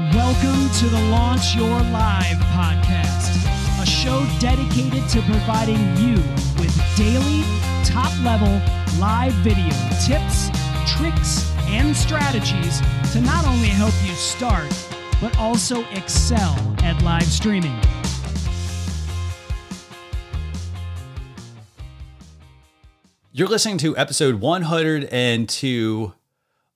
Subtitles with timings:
[0.00, 3.36] Welcome to the Launch Your Live podcast,
[3.82, 6.14] a show dedicated to providing you
[6.58, 7.42] with daily,
[7.84, 8.48] top level
[8.98, 9.68] live video
[10.02, 10.48] tips,
[10.86, 12.80] tricks, and strategies
[13.12, 14.72] to not only help you start,
[15.20, 17.78] but also excel at live streaming.
[23.32, 26.12] You're listening to episode 102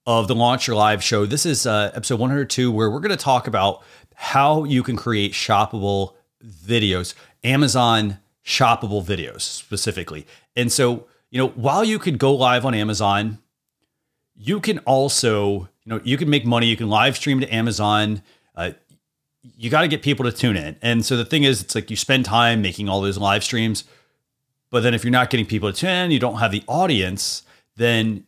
[0.06, 1.24] of the Launch Your Live show.
[1.24, 3.82] This is uh, episode 102, where we're going to talk about
[4.14, 10.26] how you can create shoppable videos, Amazon shoppable videos specifically.
[10.54, 13.38] And so, you know, while you could go live on Amazon,
[14.36, 16.66] you can also, you know, you can make money.
[16.66, 18.22] You can live stream to Amazon.
[18.54, 18.72] Uh,
[19.56, 20.76] you got to get people to tune in.
[20.82, 23.84] And so the thing is, it's like you spend time making all those live streams,
[24.70, 27.42] but then if you're not getting people to tune in, you don't have the audience,
[27.76, 28.24] then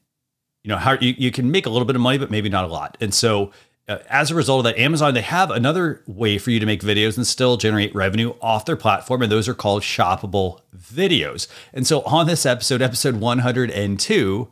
[0.67, 2.65] you know how you, you can make a little bit of money but maybe not
[2.65, 2.97] a lot.
[3.01, 3.53] And so
[3.89, 6.81] uh, as a result of that amazon they have another way for you to make
[6.83, 11.47] videos and still generate revenue off their platform and those are called shoppable videos.
[11.73, 14.49] And so on this episode episode 102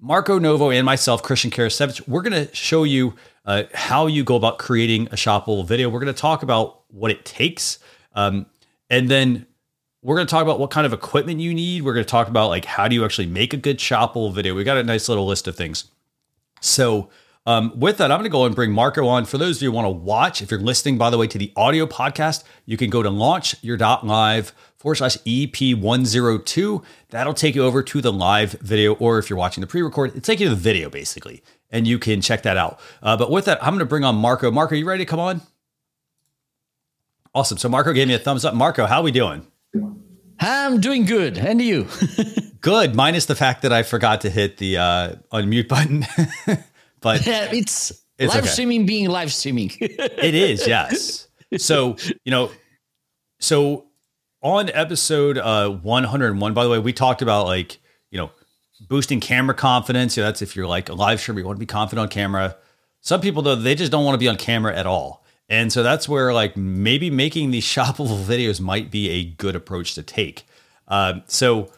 [0.00, 4.36] marco novo and myself christian karasiewicz we're going to show you uh, how you go
[4.36, 5.90] about creating a shoppable video.
[5.90, 7.78] We're going to talk about what it takes
[8.14, 8.46] um,
[8.88, 9.44] and then
[10.04, 11.82] we're going to talk about what kind of equipment you need.
[11.82, 14.54] We're going to talk about like how do you actually make a good shoppable video.
[14.54, 15.86] We got a nice little list of things.
[16.60, 17.08] So
[17.46, 19.24] um, with that, I'm going to go and bring Marco on.
[19.24, 21.38] For those of you who want to watch, if you're listening, by the way, to
[21.38, 26.84] the audio podcast, you can go to launchyour.live forward slash EP102.
[27.08, 30.20] That'll take you over to the live video, or if you're watching the pre-record, it'll
[30.20, 32.78] take you to the video basically, and you can check that out.
[33.02, 34.50] Uh, but with that, I'm going to bring on Marco.
[34.50, 35.40] Marco, you ready to come on?
[37.34, 37.58] Awesome.
[37.58, 38.54] So Marco gave me a thumbs up.
[38.54, 39.46] Marco, how are we doing?
[40.40, 41.38] I'm doing good.
[41.38, 41.86] And you?
[42.60, 46.06] good, minus the fact that I forgot to hit the uh, unmute button.
[47.00, 48.52] but yeah, it's, it's live okay.
[48.52, 49.70] streaming being live streaming.
[49.80, 51.28] it is, yes.
[51.58, 52.50] So, you know,
[53.40, 53.86] so
[54.42, 57.78] on episode uh, 101, by the way, we talked about like,
[58.10, 58.30] you know,
[58.88, 60.16] boosting camera confidence.
[60.16, 62.08] You know, that's if you're like a live streamer, you want to be confident on
[62.08, 62.56] camera.
[63.00, 65.23] Some people, though, they just don't want to be on camera at all.
[65.48, 69.94] And so that's where like maybe making these shoppable videos might be a good approach
[69.94, 70.46] to take.
[70.88, 71.70] Um, so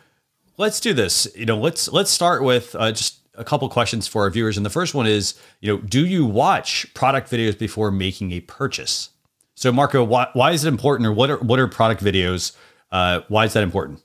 [0.57, 1.29] let's do this.
[1.35, 4.57] You know, let's let's start with uh, just a couple questions for our viewers.
[4.57, 8.41] And the first one is, you know, do you watch product videos before making a
[8.41, 9.11] purchase?
[9.55, 12.55] So Marco, why, why is it important, or what are what are product videos?
[12.93, 14.03] Uh, why is that important?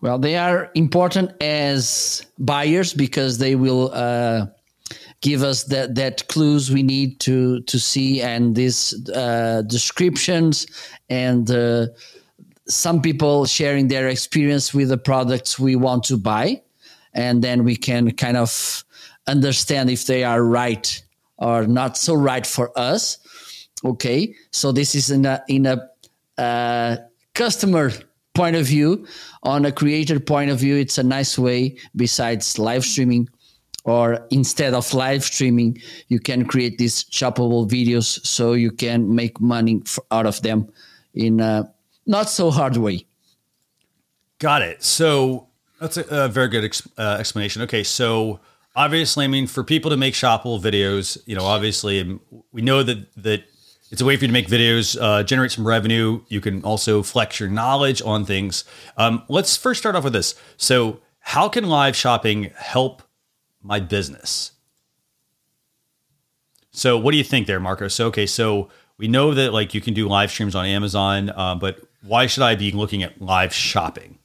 [0.00, 4.46] Well, they are important as buyers because they will uh,
[5.24, 10.66] give us that that clues we need to to see and these uh, descriptions
[11.08, 11.86] and uh,
[12.68, 16.60] some people sharing their experience with the products we want to buy
[17.14, 18.84] and then we can kind of
[19.26, 21.02] understand if they are right
[21.38, 23.18] or not so right for us.
[23.82, 25.76] Okay so this is in a in a
[26.36, 26.96] uh,
[27.32, 27.90] customer
[28.34, 29.06] point of view.
[29.44, 33.28] On a creator point of view it's a nice way besides live streaming
[33.84, 35.78] or instead of live streaming
[36.08, 40.68] you can create these shoppable videos so you can make money out of them
[41.14, 41.70] in a
[42.06, 43.06] not so hard way.
[44.38, 44.82] Got it.
[44.82, 45.48] So
[45.80, 47.62] that's a, a very good uh, explanation.
[47.62, 48.40] Okay so
[48.76, 52.20] obviously i mean for people to make shoppable videos you know obviously um,
[52.50, 53.44] we know that that
[53.94, 56.20] it's a way for you to make videos uh, generate some revenue.
[56.26, 58.64] You can also flex your knowledge on things.
[58.96, 60.34] Um, let's first start off with this.
[60.56, 63.03] So how can live shopping help
[63.64, 64.52] my business.
[66.70, 67.88] So, what do you think there, Marco?
[67.88, 71.54] So, okay, so we know that like you can do live streams on Amazon, uh,
[71.54, 74.18] but why should I be looking at live shopping?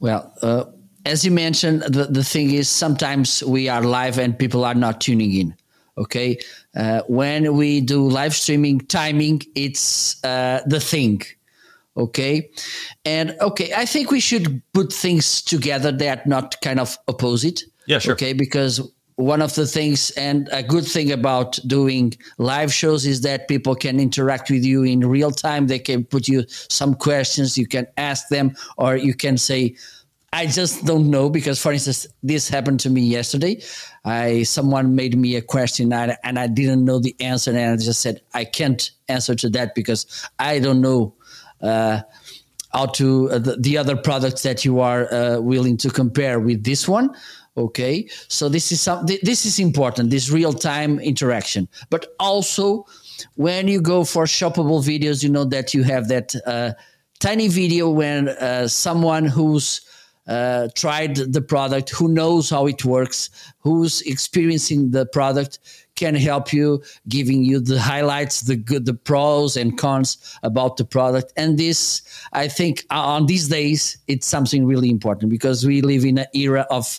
[0.00, 0.64] Well, uh,
[1.06, 5.00] as you mentioned, the, the thing is sometimes we are live and people are not
[5.00, 5.54] tuning in.
[5.96, 6.38] Okay.
[6.74, 11.22] Uh, when we do live streaming, timing, it's uh, the thing
[11.96, 12.50] okay
[13.04, 17.98] and okay i think we should put things together that not kind of opposite yeah,
[17.98, 18.14] sure.
[18.14, 18.80] Okay, because
[19.16, 23.74] one of the things and a good thing about doing live shows is that people
[23.74, 25.68] can interact with you in real time.
[25.68, 29.76] They can put you some questions, you can ask them, or you can say,
[30.32, 33.62] I just don't know because, for instance, this happened to me yesterday.
[34.04, 37.60] I someone made me a question and I, and I didn't know the answer, and
[37.60, 41.14] I just said I can't answer to that because I don't know
[41.60, 42.00] uh,
[42.72, 46.64] how to uh, the, the, other products that you are uh, willing to compare with
[46.64, 47.14] this one
[47.56, 52.84] okay so this is some this is important this real time interaction but also
[53.36, 56.72] when you go for shoppable videos you know that you have that uh,
[57.20, 59.82] tiny video when uh, someone who's
[60.26, 65.58] uh, tried the product who knows how it works who's experiencing the product
[65.96, 70.84] can help you, giving you the highlights, the good, the pros and cons about the
[70.84, 71.32] product.
[71.36, 72.02] And this,
[72.32, 76.26] I think, uh, on these days, it's something really important because we live in an
[76.34, 76.98] era of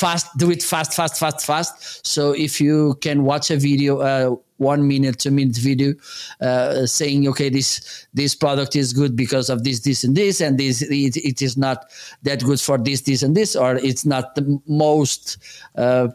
[0.00, 2.06] fast, do it fast, fast, fast, fast.
[2.06, 5.94] So if you can watch a video, uh, one minute, two minute video,
[6.40, 10.58] uh, saying, okay, this this product is good because of this, this, and this, and
[10.58, 11.78] this it, it is not
[12.22, 15.38] that good for this, this, and this, or it's not the most.
[15.76, 16.08] Uh,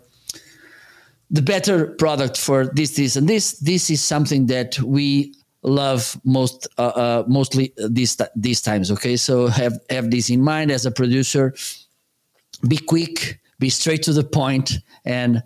[1.32, 3.54] the better product for this, this, and this.
[3.60, 5.34] This is something that we
[5.64, 8.92] love most, uh, uh, mostly these these times.
[8.92, 11.54] Okay, so have have this in mind as a producer.
[12.68, 15.44] Be quick, be straight to the point, and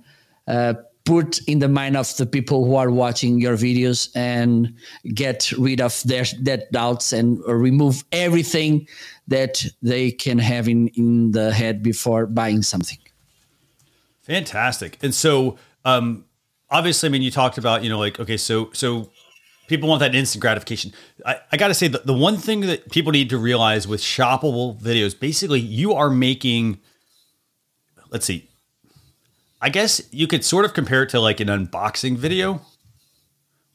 [0.48, 0.74] uh,
[1.06, 4.74] put in the mind of the people who are watching your videos and
[5.14, 8.88] get rid of their that doubts and remove everything
[9.28, 13.00] that they can have in in the head before buying something.
[14.24, 16.26] Fantastic, and so um,
[16.70, 19.10] obviously, I mean, you talked about, you know, like, okay, so, so
[19.68, 20.94] people want that instant gratification.
[21.26, 24.02] I, I got to say that the one thing that people need to realize with
[24.02, 26.80] shoppable videos, basically, you are making,
[28.10, 28.50] let's see,
[29.62, 32.62] I guess you could sort of compare it to like an unboxing video.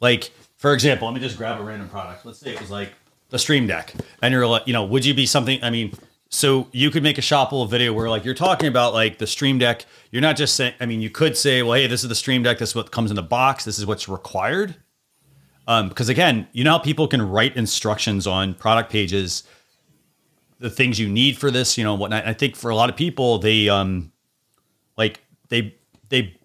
[0.01, 2.25] Like, for example, let me just grab a random product.
[2.25, 2.93] Let's say it was like
[3.31, 5.63] the Stream Deck, and you're like, you know, would you be something?
[5.63, 5.93] I mean,
[6.29, 9.59] so you could make a shoppable video where like you're talking about like the Stream
[9.59, 9.87] Deck.
[10.11, 10.75] You're not just saying.
[10.81, 12.59] I mean, you could say, well, hey, this is the Stream Deck.
[12.59, 13.65] This is what comes in the box.
[13.65, 14.77] This is what's required.
[15.67, 19.45] Um, because again, you know how people can write instructions on product pages,
[20.59, 22.27] the things you need for this, you know, whatnot.
[22.27, 24.13] I think for a lot of people, they um,
[24.97, 25.75] like they
[26.09, 26.37] they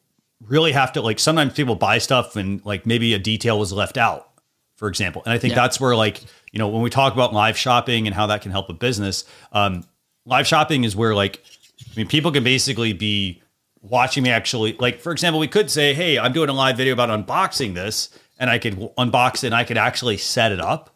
[0.46, 1.20] really have to like.
[1.20, 4.30] Sometimes people buy stuff and like maybe a detail was left out,
[4.76, 5.22] for example.
[5.26, 5.62] And I think yeah.
[5.62, 8.52] that's where like you know, when we talk about live shopping and how that can
[8.52, 9.84] help a business, um,
[10.26, 11.44] live shopping is where like,
[11.80, 13.42] I mean, people can basically be
[13.82, 14.74] watching me actually.
[14.74, 18.10] Like, for example, we could say, "Hey, I'm doing a live video about unboxing this,"
[18.40, 20.96] and I could unbox it and I could actually set it up.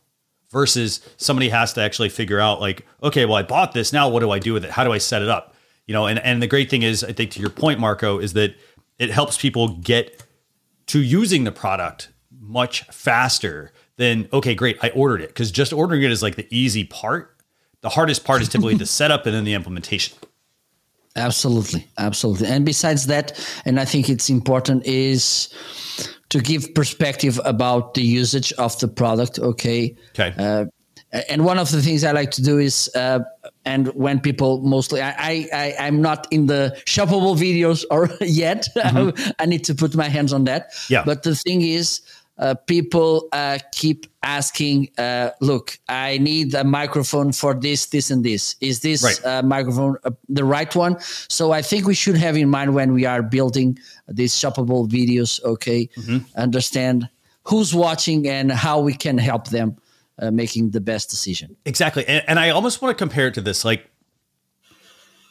[0.51, 3.91] Versus somebody has to actually figure out, like, okay, well, I bought this.
[3.91, 4.69] Now, what do I do with it?
[4.69, 5.52] How do I set it up?
[5.87, 8.33] You know, and and the great thing is, I think to your point, Marco, is
[8.33, 8.55] that
[8.99, 10.23] it helps people get
[10.87, 12.09] to using the product
[12.39, 16.47] much faster than okay, great, I ordered it because just ordering it is like the
[16.49, 17.37] easy part.
[17.81, 20.17] The hardest part is typically the setup and then the implementation.
[21.15, 22.47] Absolutely, absolutely.
[22.47, 25.53] And besides that, and I think it's important is
[26.29, 29.37] to give perspective about the usage of the product.
[29.37, 29.95] Okay.
[30.19, 30.33] Okay.
[30.37, 30.65] Uh,
[31.29, 33.19] and one of the things I like to do is, uh,
[33.65, 35.11] and when people mostly, I,
[35.53, 38.67] I, I am not in the shoppable videos or yet.
[38.75, 39.31] Mm-hmm.
[39.39, 40.73] I need to put my hands on that.
[40.89, 41.03] Yeah.
[41.05, 42.01] But the thing is,
[42.39, 48.25] uh, people uh, keep asking, uh, look, I need a microphone for this, this, and
[48.25, 48.55] this.
[48.59, 49.23] Is this right.
[49.23, 50.99] Uh, microphone uh, the right one?
[51.29, 53.77] So I think we should have in mind when we are building
[54.07, 56.25] these shoppable videos, okay, mm-hmm.
[56.35, 57.07] understand
[57.43, 59.77] who's watching and how we can help them
[60.19, 61.55] uh, making the best decision.
[61.65, 62.07] Exactly.
[62.07, 63.65] And, and I almost want to compare it to this.
[63.65, 63.89] Like,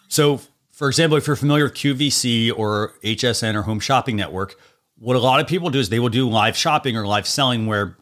[0.08, 0.40] so
[0.72, 4.56] for example, if you're familiar with QVC or HSN or Home Shopping Network,
[4.98, 7.66] what a lot of people do is they will do live shopping or live selling
[7.66, 7.96] where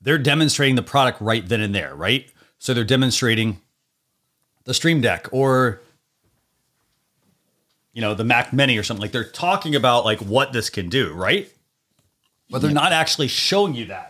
[0.00, 2.30] they're demonstrating the product right then and there, right?
[2.58, 3.60] So they're demonstrating
[4.64, 5.80] the Stream Deck or
[7.92, 10.88] you know, the Mac Mini or something like they're talking about like what this can
[10.88, 11.50] do, right?
[12.48, 12.74] But they're yeah.
[12.74, 14.09] not actually showing you that.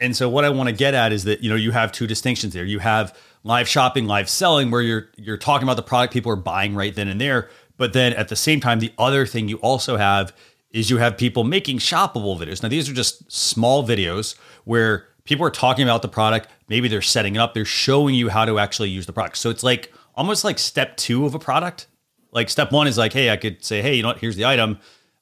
[0.00, 2.06] And so what I want to get at is that, you know, you have two
[2.06, 2.64] distinctions there.
[2.64, 6.36] You have live shopping, live selling where you're you're talking about the product people are
[6.36, 9.56] buying right then and there, but then at the same time, the other thing you
[9.58, 10.34] also have
[10.70, 12.62] is you have people making shoppable videos.
[12.62, 16.48] Now, these are just small videos where people are talking about the product.
[16.68, 19.38] Maybe they're setting it up, they're showing you how to actually use the product.
[19.38, 21.86] So it's like almost like step two of a product.
[22.32, 24.18] Like step one is like, hey, I could say, hey, you know what?
[24.18, 24.78] Here's the item.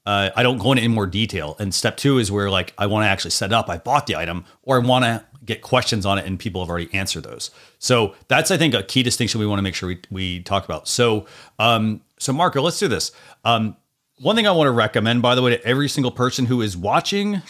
[0.07, 1.57] Uh, I don't go into any more detail.
[1.59, 3.69] And step two is where like I want to actually set up.
[3.69, 6.71] I bought the item, or I want to get questions on it, and people have
[6.71, 7.51] already answered those.
[7.79, 10.65] So that's I think a key distinction we want to make sure we we talk
[10.65, 10.89] about.
[10.89, 11.27] So
[11.59, 13.13] um, so, Marco, let's do this.
[13.45, 13.77] Um,
[14.19, 16.77] one thing I want to recommend, by the way, to every single person who is
[16.77, 17.43] watching,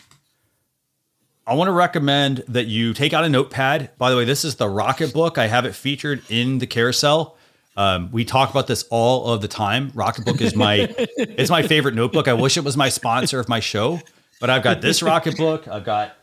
[1.46, 3.90] I want to recommend that you take out a notepad.
[3.98, 5.38] By the way, this is the Rocketbook.
[5.38, 7.35] I have it featured in the carousel.
[7.76, 9.90] Um, we talk about this all of the time.
[9.92, 12.28] Rocketbook is my it's my favorite notebook.
[12.28, 14.00] I wish it was my sponsor of my show,
[14.40, 15.68] but I've got this Rocketbook.
[15.68, 16.16] I've got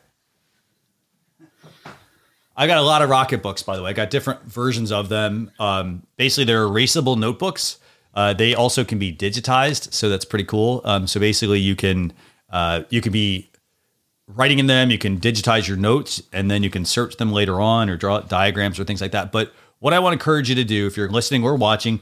[2.56, 3.90] I got a lot of Rocketbooks, by the way.
[3.90, 5.52] I got different versions of them.
[5.60, 7.80] Um, basically, they're erasable notebooks
[8.14, 10.82] uh, they also can be digitized, so that's pretty cool.
[10.84, 12.14] Um, so basically, you can
[12.50, 13.50] uh, you can be
[14.28, 14.92] writing in them.
[14.92, 18.20] You can digitize your notes, and then you can search them later on or draw
[18.20, 19.32] diagrams or things like that.
[19.32, 19.52] But
[19.84, 22.00] what I want to encourage you to do, if you're listening or watching,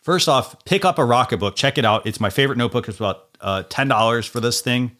[0.00, 1.56] first off, pick up a Rocketbook.
[1.56, 2.06] Check it out.
[2.06, 2.88] It's my favorite notebook.
[2.88, 4.92] It's about uh, ten dollars for this thing,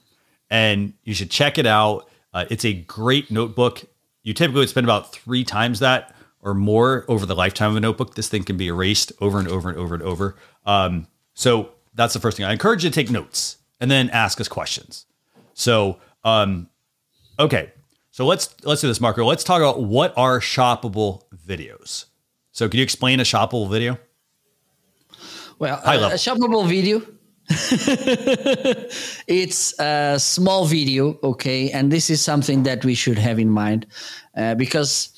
[0.50, 2.10] and you should check it out.
[2.34, 3.84] Uh, it's a great notebook.
[4.24, 6.12] You typically would spend about three times that
[6.42, 8.16] or more over the lifetime of a notebook.
[8.16, 10.34] This thing can be erased over and over and over and over.
[10.66, 12.44] Um, so that's the first thing.
[12.44, 15.06] I encourage you to take notes and then ask us questions.
[15.54, 16.68] So, um,
[17.38, 17.70] okay,
[18.20, 19.24] so let's let's do this, Marco.
[19.24, 22.04] Let's talk about what are shoppable videos.
[22.52, 23.96] So, can you explain a shoppable video?
[25.58, 27.00] Well, a, a shoppable video.
[29.26, 33.86] it's a small video, okay, and this is something that we should have in mind
[34.36, 35.08] uh, because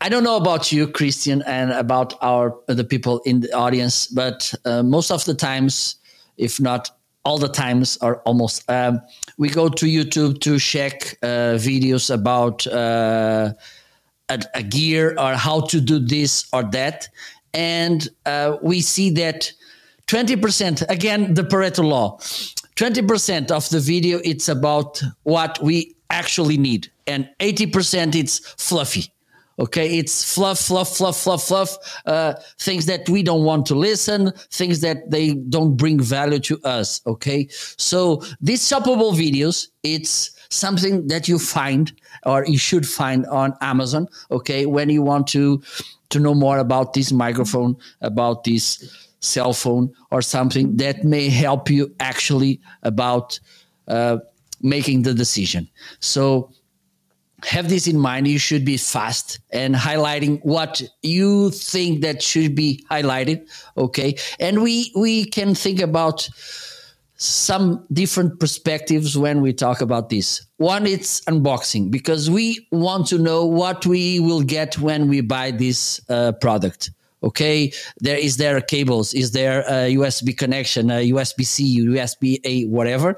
[0.00, 4.52] I don't know about you, Christian, and about our the people in the audience, but
[4.64, 5.94] uh, most of the times,
[6.36, 6.90] if not
[7.24, 9.00] all the times, or almost, um,
[9.38, 13.52] we go to YouTube to check uh, videos about uh,
[14.28, 17.08] a, a, gear or how to do this or that,
[17.52, 19.52] and uh, we see that
[20.06, 22.18] twenty percent again the Pareto law.
[22.80, 29.12] 20% of the video it's about what we actually need and 80% it's fluffy
[29.60, 31.76] Okay, it's fluff, fluff, fluff, fluff, fluff.
[32.06, 36.58] Uh, things that we don't want to listen, things that they don't bring value to
[36.64, 37.00] us.
[37.06, 41.92] Okay, so these shoppable videos, it's something that you find
[42.24, 44.08] or you should find on Amazon.
[44.30, 45.62] Okay, when you want to
[46.08, 51.70] to know more about this microphone, about this cell phone, or something that may help
[51.70, 53.38] you actually about
[53.88, 54.16] uh,
[54.62, 55.68] making the decision.
[56.00, 56.50] So
[57.44, 58.28] have this in mind.
[58.28, 64.16] You should be fast and highlighting what you think that should be highlighted okay?
[64.38, 66.28] And we we can think about
[67.16, 70.46] some different perspectives when we talk about this.
[70.56, 75.50] One it's unboxing because we want to know what we will get when we buy
[75.50, 76.90] this uh, product
[77.22, 77.72] okay?
[77.98, 79.12] There is there cables?
[79.12, 83.16] Is there a usb connection a usb-c usb-a whatever?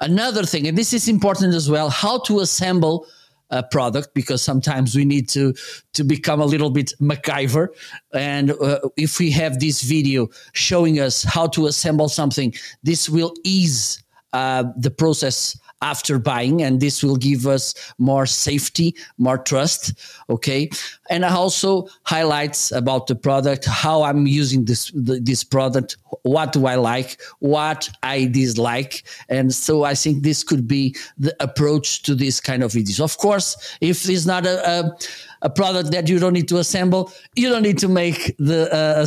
[0.00, 3.06] Another thing and this is important as well how to assemble
[3.50, 5.54] uh, product because sometimes we need to
[5.92, 7.68] to become a little bit MacGyver.
[8.14, 13.34] And uh, if we have this video showing us how to assemble something, this will
[13.44, 14.02] ease
[14.32, 19.94] uh, the process after buying and this will give us more safety more trust
[20.28, 20.70] okay?
[21.10, 26.66] And I also highlights about the product how i'm using this this product what do
[26.66, 32.14] i like what i dislike and so i think this could be the approach to
[32.14, 33.00] this kind of videos.
[33.00, 34.96] Of course if it's not a, a
[35.42, 37.12] a product that you don't need to assemble.
[37.34, 39.00] You don't need to make the uh,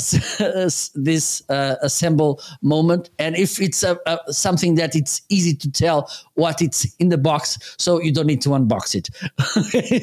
[0.96, 3.10] this uh, assemble moment.
[3.20, 7.18] And if it's a, a, something that it's easy to tell what it's in the
[7.18, 9.10] box, so you don't need to unbox it.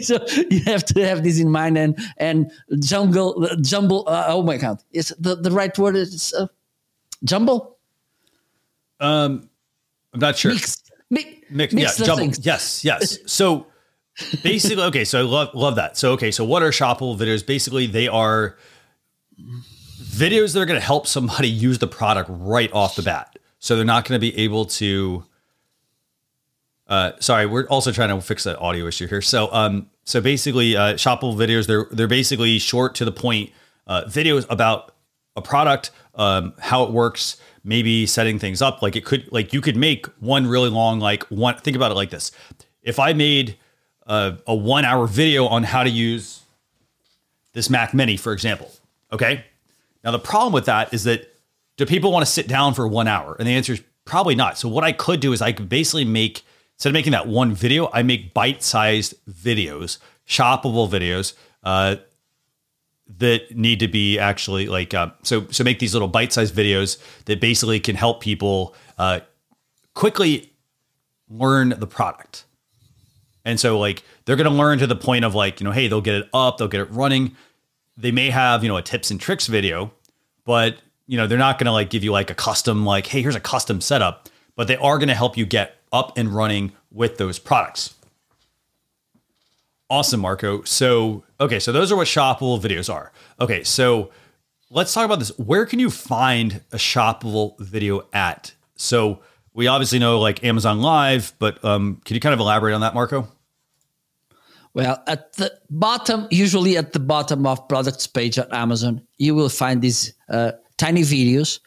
[0.05, 0.19] so
[0.51, 1.79] you have to have this in mind.
[1.79, 4.05] And and jungle jumble.
[4.07, 5.97] Uh, oh my god, is the the right word?
[5.97, 6.47] Is uh,
[7.25, 7.77] jumble.
[9.01, 9.49] Um,
[10.13, 10.53] I'm not sure.
[10.53, 10.83] Mix.
[11.53, 12.19] Mix, mix yeah, jumble.
[12.19, 12.47] Things.
[12.47, 13.19] Yes, yes.
[13.27, 13.67] So
[14.43, 15.97] basically, okay, so I love love that.
[15.97, 17.45] So okay, so what are shoppable videos?
[17.47, 18.57] Basically, they are
[20.01, 23.39] videos that are going to help somebody use the product right off the bat.
[23.59, 25.25] So they're not going to be able to.
[26.87, 29.23] Uh, sorry, we're also trying to fix that audio issue here.
[29.23, 33.51] So, um, so basically, uh, shoppable videos they're they're basically short to the point
[33.87, 34.93] uh, videos about
[35.37, 38.83] a product, um, how it works, maybe setting things up.
[38.83, 41.57] Like it could, like you could make one really long, like one.
[41.59, 42.33] Think about it like this:
[42.83, 43.57] if I made
[44.11, 46.43] a, a one hour video on how to use
[47.53, 48.71] this Mac Mini, for example.
[49.13, 49.45] Okay.
[50.03, 51.33] Now, the problem with that is that
[51.77, 53.37] do people want to sit down for one hour?
[53.39, 54.59] And the answer is probably not.
[54.59, 56.43] So, what I could do is I could basically make,
[56.75, 61.35] instead of making that one video, I make bite sized videos, shoppable videos.
[61.63, 61.97] Uh,
[63.19, 67.41] that need to be actually like uh, so so make these little bite-sized videos that
[67.41, 69.19] basically can help people uh,
[69.95, 70.53] quickly
[71.29, 72.45] learn the product
[73.45, 75.89] and so like they're going to learn to the point of like, you know, hey,
[75.89, 77.37] they'll get it up, they'll get it running.
[77.97, 79.93] They may have, you know, a tips and tricks video,
[80.45, 83.21] but you know, they're not going to like give you like a custom like, hey,
[83.21, 86.73] here's a custom setup, but they are going to help you get up and running
[86.93, 87.95] with those products.
[89.91, 90.63] Awesome, Marco.
[90.63, 93.11] So, okay, so those are what shoppable videos are.
[93.41, 94.11] Okay, so
[94.71, 95.37] let's talk about this.
[95.37, 98.55] Where can you find a shoppable video at?
[98.77, 99.19] So,
[99.55, 102.95] we obviously know like Amazon Live, but um, can you kind of elaborate on that,
[102.95, 103.29] Marco?
[104.73, 109.49] Well, at the bottom, usually at the bottom of products page at Amazon, you will
[109.49, 111.59] find these uh, tiny videos.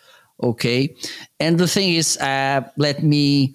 [0.41, 0.95] Okay,
[1.39, 3.53] and the thing is, uh, let me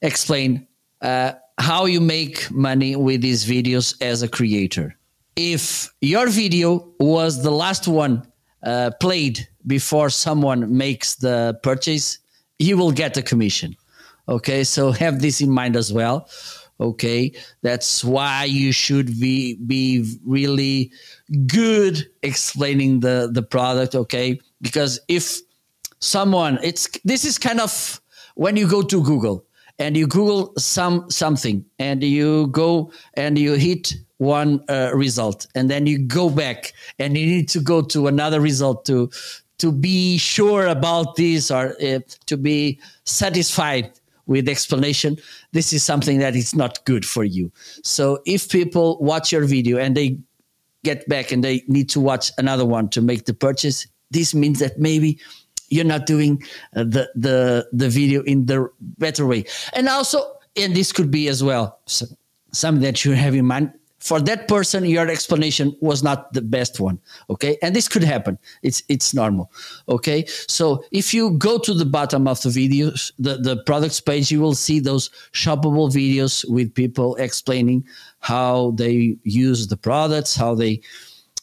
[0.00, 0.66] explain
[1.02, 4.96] uh, how you make money with these videos as a creator.
[5.36, 8.26] If your video was the last one
[8.62, 12.18] uh, played before someone makes the purchase,
[12.58, 13.76] you will get a commission.
[14.28, 16.28] Okay, so have this in mind as well.
[16.80, 17.32] Okay,
[17.62, 20.90] that's why you should be be really
[21.46, 23.94] good explaining the the product.
[23.94, 25.38] Okay, because if
[26.00, 28.00] someone, it's this is kind of
[28.34, 29.46] when you go to Google
[29.78, 35.70] and you Google some something and you go and you hit one uh, result and
[35.70, 39.10] then you go back and you need to go to another result to
[39.58, 43.90] to be sure about this or uh, to be satisfied
[44.26, 45.16] with explanation
[45.52, 47.52] this is something that is not good for you.
[47.82, 50.18] So if people watch your video and they
[50.82, 54.60] get back and they need to watch another one to make the purchase this means
[54.60, 55.18] that maybe
[55.68, 56.42] you're not doing
[56.76, 59.44] uh, the the the video in the better way.
[59.72, 62.06] And also and this could be as well so,
[62.52, 63.72] something that you have in mind
[64.04, 66.98] for that person your explanation was not the best one
[67.30, 67.56] okay?
[67.62, 68.38] And this could happen.
[68.62, 69.50] It's it's normal
[69.88, 70.26] okay?
[70.46, 74.40] So if you go to the bottom of the videos the, the products page you
[74.40, 77.84] will see those shoppable videos with people explaining
[78.20, 80.80] how they use the products how they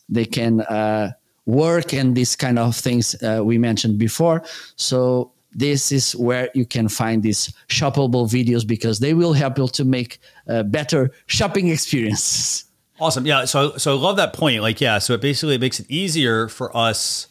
[0.07, 1.11] they can uh,
[1.45, 4.43] work and these kind of things uh, we mentioned before.
[4.75, 9.67] So this is where you can find these shoppable videos because they will help you
[9.67, 12.65] to make a better shopping experience.
[12.99, 13.25] Awesome.
[13.25, 13.45] Yeah.
[13.45, 14.61] So, so I love that point.
[14.61, 14.99] Like, yeah.
[14.99, 17.27] So it basically makes it easier for us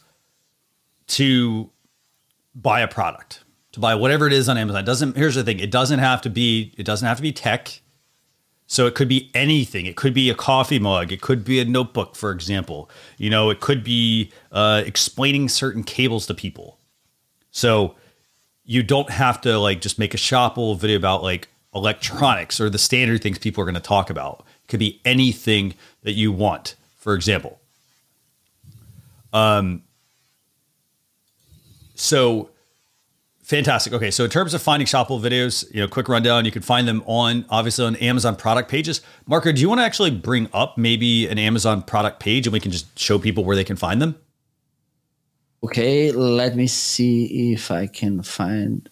[1.07, 1.71] to
[2.53, 4.83] buy a product, to buy whatever it is on Amazon.
[4.83, 5.59] It doesn't, here's the thing.
[5.59, 7.81] It doesn't have to be, it doesn't have to be tech.
[8.67, 9.85] So it could be anything.
[9.85, 11.11] It could be a coffee mug.
[11.11, 12.89] It could be a notebook, for example.
[13.17, 16.79] You know, it could be uh, explaining certain cables to people.
[17.51, 17.95] So
[18.63, 22.77] you don't have to like just make a shoppable video about like electronics or the
[22.77, 24.45] standard things people are going to talk about.
[24.63, 27.59] It could be anything that you want, for example.
[29.33, 29.83] Um,
[31.95, 32.49] so
[33.43, 33.93] fantastic.
[33.93, 36.87] Okay, so in terms of finding shoppable videos, you know, quick rundown, you can find
[36.87, 39.01] them on obviously on Amazon product pages.
[39.27, 42.59] Marco, do you want to actually bring up maybe an Amazon product page and we
[42.59, 44.15] can just show people where they can find them?
[45.63, 48.89] Okay, let me see if I can find.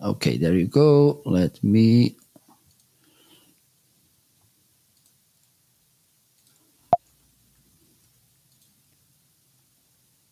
[0.00, 1.20] Okay, there you go.
[1.26, 2.16] Let me.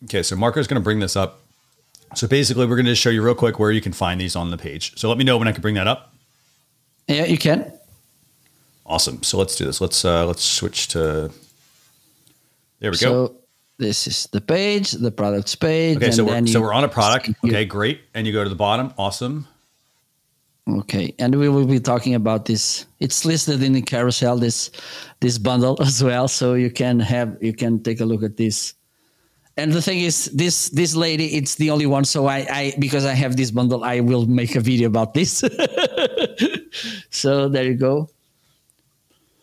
[0.05, 1.41] Okay, so Marco's going to bring this up.
[2.15, 4.35] So basically, we're going to just show you real quick where you can find these
[4.35, 4.97] on the page.
[4.97, 6.13] So let me know when I can bring that up.
[7.07, 7.71] Yeah, you can.
[8.85, 9.21] Awesome.
[9.23, 9.79] So let's do this.
[9.79, 11.31] Let's uh, let's switch to.
[12.79, 13.40] There we So go.
[13.81, 15.97] This is the page, the products page.
[15.97, 17.31] Okay, so we're, so we're on a product.
[17.43, 18.01] Okay, great.
[18.13, 18.93] And you go to the bottom.
[18.95, 19.47] Awesome.
[20.69, 22.85] Okay, and we will be talking about this.
[22.99, 24.69] It's listed in the carousel this
[25.19, 28.75] this bundle as well, so you can have you can take a look at this.
[29.57, 32.05] And the thing is, this this lady, it's the only one.
[32.05, 35.43] So I, I because I have this bundle, I will make a video about this.
[37.09, 38.09] so there you go.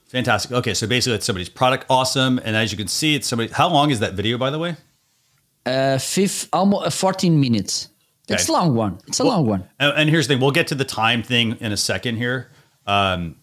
[0.08, 0.52] Fantastic.
[0.52, 1.84] Okay, so basically, it's somebody's product.
[1.90, 2.40] Awesome.
[2.42, 3.52] And as you can see, it's somebody.
[3.52, 4.76] How long is that video, by the way?
[5.66, 7.88] Uh, fifth, almost uh, fourteen minutes.
[8.26, 8.98] It's a long one.
[9.06, 9.68] It's a long one.
[9.78, 12.50] And, and here's the thing: we'll get to the time thing in a second here.
[12.86, 13.36] Um,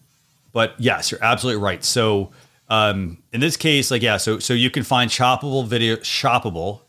[0.52, 1.84] but yes, you're absolutely right.
[1.84, 2.32] So
[2.68, 6.80] um, in this case, like yeah, so so you can find shoppable video shoppable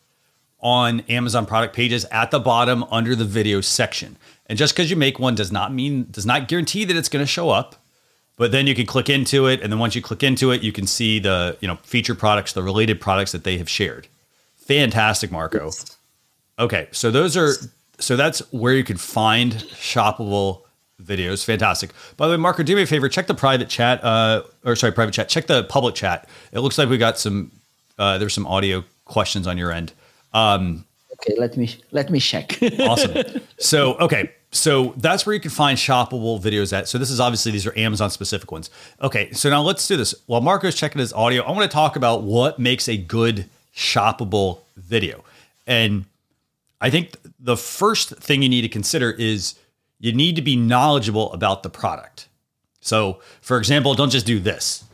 [0.60, 4.18] on Amazon product pages at the bottom under the video section.
[4.48, 7.24] And just because you make one does not mean does not guarantee that it's going
[7.24, 7.76] to show up.
[8.38, 10.72] But then you can click into it, and then once you click into it, you
[10.72, 14.08] can see the you know feature products, the related products that they have shared.
[14.56, 15.72] Fantastic, Marco.
[16.60, 17.54] Okay, so those are
[18.00, 20.62] so that's where you can find shoppable
[21.02, 21.44] videos.
[21.44, 21.92] Fantastic.
[22.16, 24.94] By the way, Marco, do me a favor, check the private chat, uh, or sorry,
[24.94, 25.30] private chat.
[25.30, 26.30] Check the public chat.
[26.52, 27.52] It looks like we got some.
[27.98, 29.94] Uh, there's some audio questions on your end.
[30.34, 30.86] Um,
[31.20, 32.60] Okay, let me let me check.
[32.80, 33.42] awesome.
[33.58, 34.32] So, okay.
[34.52, 36.88] So that's where you can find shoppable videos at.
[36.88, 38.70] So this is obviously these are Amazon specific ones.
[39.02, 39.32] Okay.
[39.34, 40.16] So now let's do this.
[40.26, 44.60] While Marco's checking his audio, I want to talk about what makes a good shoppable
[44.78, 45.24] video.
[45.66, 46.06] And
[46.80, 49.56] I think the first thing you need to consider is
[50.00, 52.28] you need to be knowledgeable about the product.
[52.80, 54.86] So, for example, don't just do this.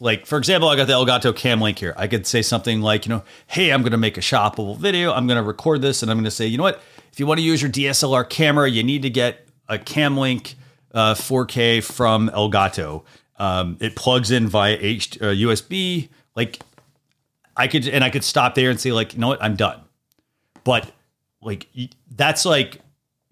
[0.00, 1.92] Like, for example, I got the Elgato Cam Link here.
[1.96, 5.12] I could say something like, you know, hey, I'm going to make a shoppable video.
[5.12, 6.80] I'm going to record this and I'm going to say, you know what?
[7.12, 10.54] If you want to use your DSLR camera, you need to get a Cam Link
[10.94, 13.02] uh, 4K from Elgato.
[13.38, 16.08] Um, it plugs in via H- uh, USB.
[16.36, 16.60] Like,
[17.56, 19.42] I could, and I could stop there and say, like, you know what?
[19.42, 19.80] I'm done.
[20.62, 20.92] But
[21.40, 21.66] like,
[22.14, 22.80] that's like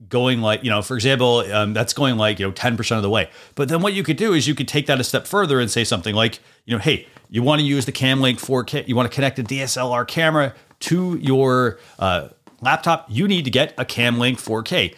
[0.09, 3.09] going like you know for example um, that's going like you know 10% of the
[3.09, 5.59] way but then what you could do is you could take that a step further
[5.59, 8.87] and say something like you know hey you want to use the Cam Link 4K,
[8.87, 12.29] you want to connect a DSLR camera to your uh,
[12.61, 14.95] laptop, you need to get a Cam Link 4K.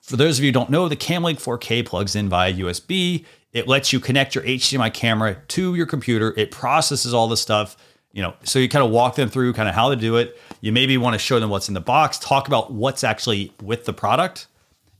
[0.00, 3.24] For those of you who don't know, the Cam Link 4K plugs in via USB.
[3.52, 6.32] It lets you connect your HDMI camera to your computer.
[6.36, 7.76] It processes all the stuff,
[8.12, 10.38] you know, so you kind of walk them through kind of how to do it.
[10.62, 13.84] You maybe want to show them what's in the box, talk about what's actually with
[13.84, 14.46] the product,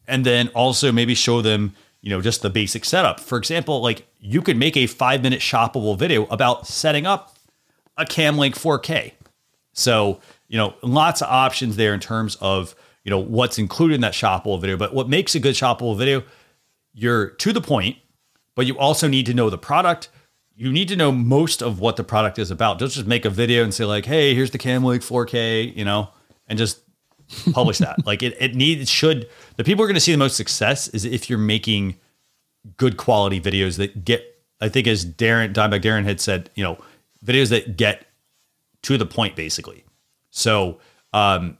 [0.09, 3.21] and then also maybe show them, you know, just the basic setup.
[3.21, 7.37] For example, like you could make a five minute shoppable video about setting up
[7.97, 9.13] a Cam Link 4K.
[9.73, 14.01] So, you know, lots of options there in terms of, you know, what's included in
[14.01, 14.77] that shoppable video.
[14.77, 16.25] But what makes a good shoppable video,
[16.93, 17.99] you're to the point,
[18.57, 20.09] but you also need to know the product.
[20.55, 22.79] You need to know most of what the product is about.
[22.79, 25.85] Don't just make a video and say like, "Hey, here's the Cam Link 4K," you
[25.85, 26.11] know,
[26.47, 26.81] and just
[27.53, 28.07] publish that.
[28.07, 31.05] like it, it needs should the people are going to see the most success is
[31.05, 31.97] if you're making
[32.77, 34.29] good quality videos that get.
[34.61, 36.79] I think as Darren Dimebag Darren had said, you know,
[37.25, 38.07] videos that get
[38.83, 39.85] to the point basically.
[40.31, 40.79] So,
[41.13, 41.59] um,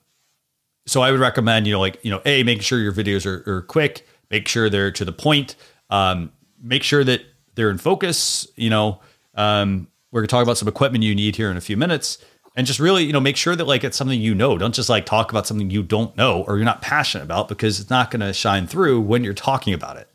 [0.87, 3.49] so I would recommend, you know, like, you know, A, make sure your videos are,
[3.51, 5.57] are quick, make sure they're to the point,
[5.91, 7.23] um, make sure that
[7.55, 9.01] they're in focus, you know,
[9.35, 12.19] um, we're gonna talk about some equipment you need here in a few minutes
[12.55, 14.59] and just really, you know, make sure that like it's something you know.
[14.59, 17.81] Don't just like talk about something you don't know or you're not passionate about because
[17.81, 20.09] it's not gonna shine through when you're talking about it.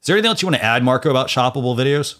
[0.00, 2.18] Is there anything else you want to add, Marco, about shoppable videos?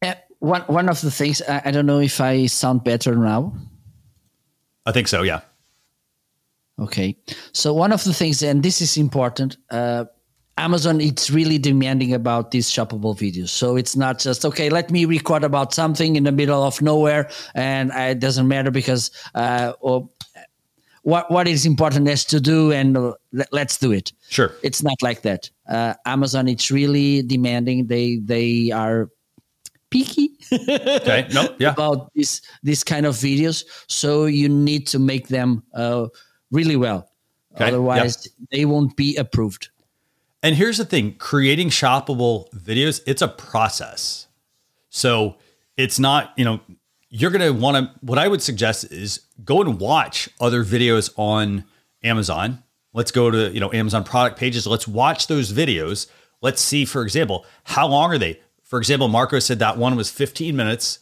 [0.00, 3.52] Uh, one one of the things I, I don't know if I sound better now.
[4.86, 5.40] I think so, yeah.
[6.78, 7.16] Okay.
[7.52, 10.04] So one of the things, and this is important, uh,
[10.56, 13.48] Amazon it's really demanding about these shoppable videos.
[13.48, 14.70] So it's not just okay.
[14.70, 19.10] Let me record about something in the middle of nowhere, and it doesn't matter because
[19.34, 20.08] uh, or
[21.02, 24.12] what what is important is to do, and uh, let, let's do it.
[24.28, 24.52] Sure.
[24.62, 25.50] It's not like that.
[25.68, 27.86] Uh, Amazon it's really demanding.
[27.88, 29.10] They they are
[29.90, 31.26] picky Okay.
[31.32, 31.72] No, yeah.
[31.72, 33.64] about this this kind of videos.
[33.88, 36.06] So you need to make them uh,
[36.50, 37.08] really well.
[37.54, 39.70] Okay, Otherwise, they won't be approved.
[40.44, 44.26] And here's the thing creating shoppable videos, it's a process.
[44.90, 45.36] So
[45.78, 46.60] it's not, you know,
[47.08, 51.10] you're going to want to, what I would suggest is go and watch other videos
[51.16, 51.64] on
[52.02, 52.62] Amazon.
[52.92, 54.66] Let's go to, you know, Amazon product pages.
[54.66, 56.08] Let's watch those videos.
[56.42, 58.38] Let's see, for example, how long are they?
[58.64, 60.98] For example, Marco said that one was 15 minutes.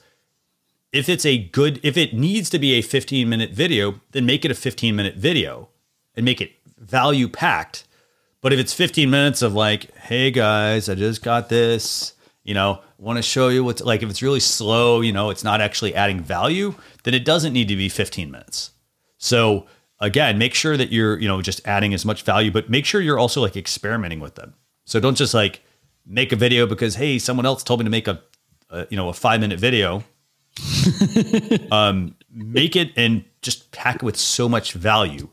[0.92, 4.44] If it's a good, if it needs to be a 15 minute video, then make
[4.44, 5.68] it a 15 minute video
[6.14, 7.88] and make it value packed
[8.42, 12.80] but if it's 15 minutes of like, hey guys, I just got this, you know,
[12.98, 15.94] want to show you what's like, if it's really slow, you know, it's not actually
[15.94, 16.74] adding value,
[17.04, 18.72] then it doesn't need to be 15 minutes.
[19.18, 19.66] So
[20.00, 23.00] again, make sure that you're, you know, just adding as much value, but make sure
[23.00, 24.54] you're also like experimenting with them.
[24.84, 25.62] So don't just like
[26.04, 28.20] make a video because, hey, someone else told me to make a,
[28.70, 30.02] a you know, a five minute video.
[31.70, 35.30] um, make it and just pack it with so much value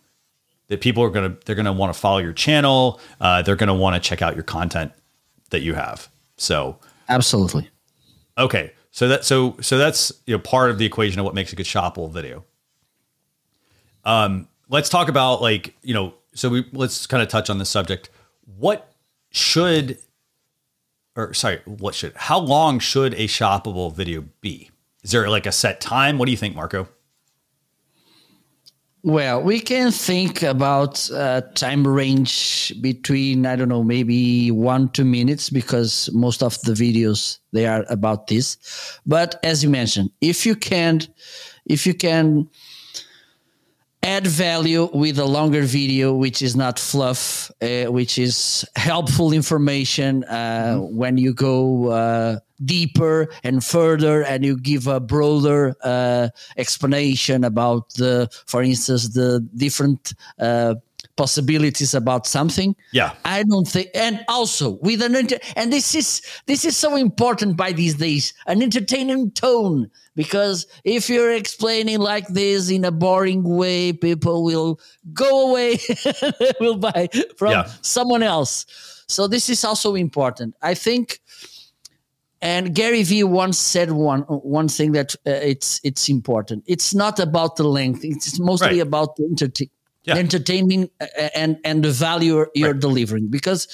[0.70, 3.02] that people are gonna they're gonna want to follow your channel.
[3.20, 4.94] Uh, they're gonna want to check out your content
[5.50, 6.08] that you have.
[6.38, 6.80] So
[7.10, 7.70] Absolutely.
[8.38, 11.52] okay, so that so so that's you know part of the equation of what makes
[11.52, 12.46] a good shoppable video.
[14.06, 17.70] Um, let's talk about like you know so we let's kind of touch on this
[17.70, 18.10] subject.
[18.58, 18.94] What
[19.32, 19.98] should
[21.16, 24.70] or sorry, what should how long should a shoppable video be?
[25.04, 26.18] Is there like a set time?
[26.18, 26.88] What do you think, Marco?
[29.02, 35.06] Well, we can think about uh, time range between I don't know maybe one two
[35.06, 38.58] minutes because most of the videos they are about this.
[39.06, 41.00] But as you mentioned, if you can,
[41.66, 42.50] if you can
[44.02, 50.24] add value with a longer video, which is not fluff, uh, which is helpful information
[50.24, 57.44] uh, when you go uh, deeper and further, and you give a broader uh, explanation
[57.44, 60.76] about the, for instance, the different uh,
[61.24, 62.76] possibilities about something.
[62.94, 63.12] Yeah.
[63.26, 67.58] I don't think, and also with an inter- and this is this is so important
[67.58, 69.90] by these days, an entertaining tone.
[70.16, 74.80] Because if you're explaining like this in a boring way, people will
[75.14, 75.78] go away,
[76.60, 77.66] will buy from Yeah.
[77.82, 78.66] someone else.
[79.08, 80.56] So this is also important.
[80.62, 81.20] I think,
[82.42, 84.22] and Gary Vee once said one
[84.60, 86.64] one thing that uh, it's it's important.
[86.68, 88.02] It's not about the length.
[88.04, 88.88] It's mostly Right.
[88.88, 89.70] about the entertain
[90.10, 90.20] Yeah.
[90.26, 93.68] entertaining uh, and and the value you're, you're delivering because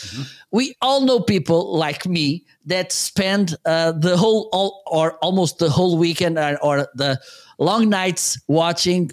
[0.52, 5.70] we all know people like me that spend uh, the whole all, or almost the
[5.70, 7.20] whole weekend or, or the
[7.60, 9.12] long nights watching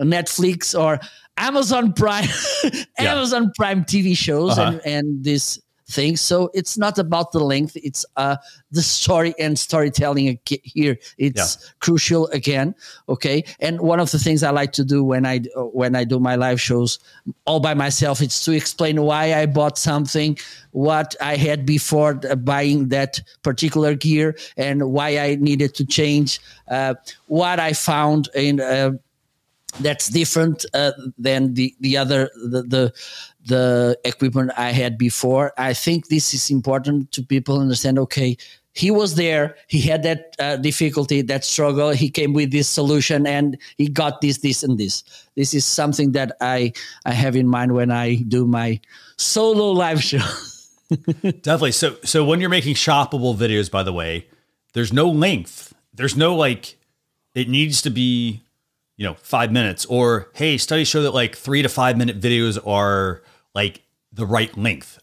[0.00, 0.98] Netflix or
[1.36, 2.28] Amazon Prime
[2.98, 4.70] Amazon Prime TV shows Uh-huh.
[4.70, 5.58] and and these
[5.94, 6.20] things.
[6.20, 8.36] So it's not about the length; it's uh,
[8.70, 10.98] the story and storytelling here.
[11.18, 11.68] It's yeah.
[11.80, 12.74] crucial again.
[13.08, 16.18] Okay, and one of the things I like to do when I when I do
[16.18, 16.98] my live shows
[17.46, 20.38] all by myself, it's to explain why I bought something,
[20.72, 26.40] what I had before buying that particular gear, and why I needed to change.
[26.68, 26.94] Uh,
[27.26, 28.92] what I found in uh,
[29.80, 32.92] that's different uh, than the the other the, the
[33.46, 35.52] the equipment I had before.
[35.58, 37.98] I think this is important to people understand.
[37.98, 38.36] Okay,
[38.72, 39.56] he was there.
[39.68, 41.90] He had that uh, difficulty, that struggle.
[41.90, 45.04] He came with this solution, and he got this, this, and this.
[45.36, 46.72] This is something that I
[47.04, 48.80] I have in mind when I do my
[49.16, 50.24] solo live show.
[51.22, 51.72] Definitely.
[51.72, 54.26] So so when you're making shoppable videos, by the way,
[54.72, 55.74] there's no length.
[55.92, 56.76] There's no like.
[57.34, 58.44] It needs to be
[58.96, 62.64] you know, five minutes, or hey, studies show that like three to five minute videos
[62.66, 63.22] are
[63.54, 64.98] like the right length.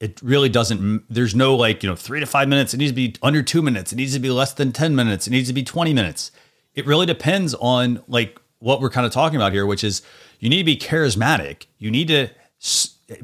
[0.00, 2.72] It really doesn't, there's no like, you know, three to five minutes.
[2.72, 3.92] It needs to be under two minutes.
[3.92, 5.26] It needs to be less than 10 minutes.
[5.26, 6.32] It needs to be 20 minutes.
[6.74, 10.02] It really depends on like what we're kind of talking about here, which is
[10.38, 11.66] you need to be charismatic.
[11.78, 12.28] You need to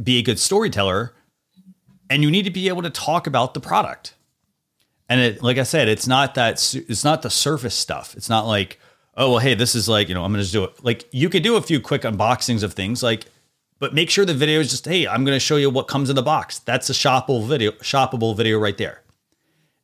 [0.02, 1.14] be a good storyteller
[2.10, 4.14] and you need to be able to talk about the product.
[5.08, 8.14] And it, like I said, it's not that, it's not the surface stuff.
[8.16, 8.78] It's not like,
[9.16, 11.28] oh well hey this is like you know i'm gonna just do it like you
[11.28, 13.24] could do a few quick unboxings of things like
[13.78, 16.16] but make sure the video is just hey i'm gonna show you what comes in
[16.16, 16.58] the box.
[16.60, 19.02] That's a shoppable video shoppable video right there.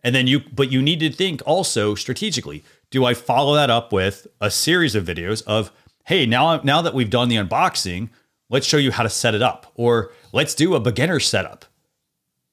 [0.04, 3.92] And then you but you need to think also strategically do i follow that up
[3.92, 5.70] with a series of videos of
[6.04, 8.08] hey now now that we've done the unboxing
[8.52, 9.72] let's show you how to set it up.
[9.74, 11.64] Or let's do a beginner setup.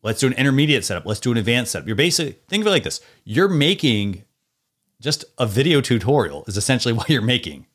[0.02, 1.06] Let's do an intermediate setup.
[1.06, 1.86] Let's do an advanced setup.
[1.86, 3.02] You're basically think of it like this.
[3.26, 4.24] You're making
[5.02, 7.68] just a video tutorial is essentially what you're making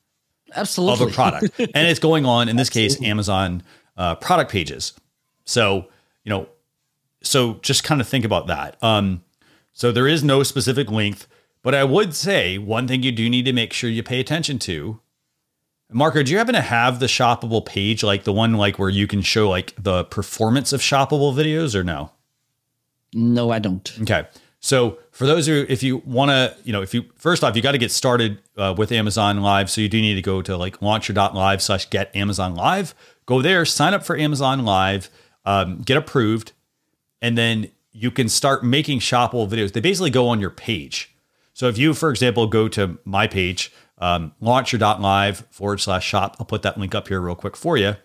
[0.57, 1.07] absolutely.
[1.07, 1.59] Of a product.
[1.59, 3.63] And it's going on in this case amazon
[3.97, 4.93] uh, product pages.
[5.45, 5.87] So
[6.25, 6.49] you know
[7.23, 8.83] so just kind of think about that.
[8.83, 9.25] Um,
[9.75, 11.27] so there is no specific length
[11.63, 14.59] but i would say one thing you do need to make sure you pay attention
[14.61, 15.01] to
[15.93, 19.07] marco do you happen to have the shoppable page like the one like where you
[19.07, 22.13] can show like the performance of shoppable videos or no?
[23.13, 23.93] No i don't.
[24.03, 24.27] Okay
[24.65, 27.61] so for those who, if you want to, you know, if you first off, you
[27.61, 29.69] got to get started uh, with Amazon Live.
[29.69, 32.95] So you do need to go to like launchyour.live slash get Amazon Live.
[33.27, 35.11] Go there, sign up for Amazon Live,
[35.45, 36.53] um, get approved,
[37.21, 39.75] and then you can start making shoppable videos.
[39.75, 41.15] They basically go on your page.
[41.53, 46.47] So if you, for example, go to my page, um, launchyour.live forward slash shop, I'll
[46.47, 47.97] put that link up here real quick for you.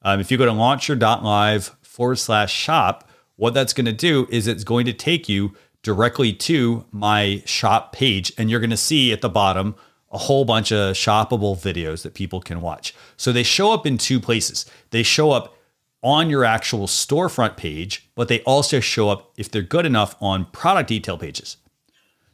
[0.00, 4.46] Um, if you go to launchyour.live forward slash shop, what that's going to do is
[4.46, 8.32] it's going to take you directly to my shop page.
[8.36, 9.74] And you're going to see at the bottom
[10.10, 12.94] a whole bunch of shoppable videos that people can watch.
[13.16, 14.66] So they show up in two places.
[14.90, 15.54] They show up
[16.02, 20.46] on your actual storefront page, but they also show up, if they're good enough, on
[20.46, 21.56] product detail pages.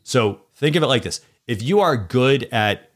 [0.03, 2.91] So think of it like this if you are good at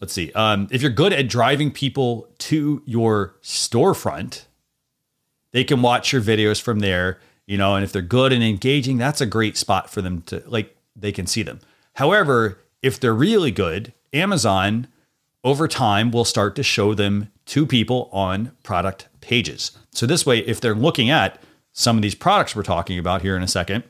[0.00, 4.44] let's see um, if you're good at driving people to your storefront
[5.52, 8.96] they can watch your videos from there you know, and if they're good and engaging,
[8.96, 11.60] that's a great spot for them to like they can see them.
[11.94, 14.88] However, if they're really good, Amazon
[15.42, 19.72] over time will start to show them to people on product pages.
[19.90, 21.40] So this way, if they're looking at
[21.72, 23.84] some of these products we're talking about here in a second,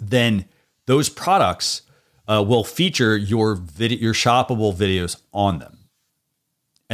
[0.00, 0.46] then
[0.86, 1.82] those products
[2.26, 5.83] uh, will feature your video, your shoppable videos on them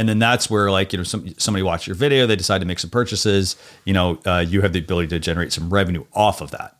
[0.01, 2.65] and then that's where like you know some, somebody watched your video they decide to
[2.65, 6.41] make some purchases you know uh, you have the ability to generate some revenue off
[6.41, 6.75] of that.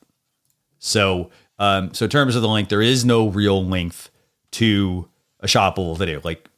[0.80, 1.30] So
[1.60, 4.10] um, so in terms of the length there is no real length
[4.54, 5.08] to
[5.40, 6.20] a shoppable video.
[6.24, 6.50] Like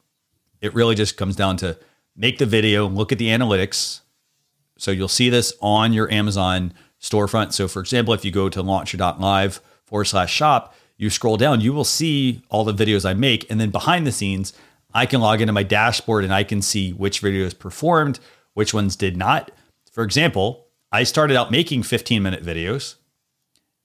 [0.62, 1.76] it really just comes down to
[2.16, 4.00] make the video look at the analytics.
[4.78, 7.52] So you'll see this on your amazon storefront.
[7.52, 11.72] So for example if you go to launchyour.live forward slash shop you scroll down you
[11.72, 13.50] will see all the videos i make.
[13.50, 14.54] And then behind the scenes
[14.94, 18.20] I can log into my dashboard and I can see which videos performed,
[18.54, 19.50] which ones did not.
[19.90, 22.94] For example, I started out making 15 minute videos.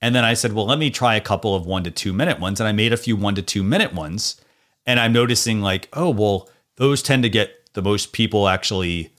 [0.02, 2.40] And then I said, well, let me try a couple of one to two minute
[2.40, 2.60] ones.
[2.60, 4.40] And I made a few one to two minute ones.
[4.86, 9.12] And I'm noticing, like, oh, well, those tend to get the most people actually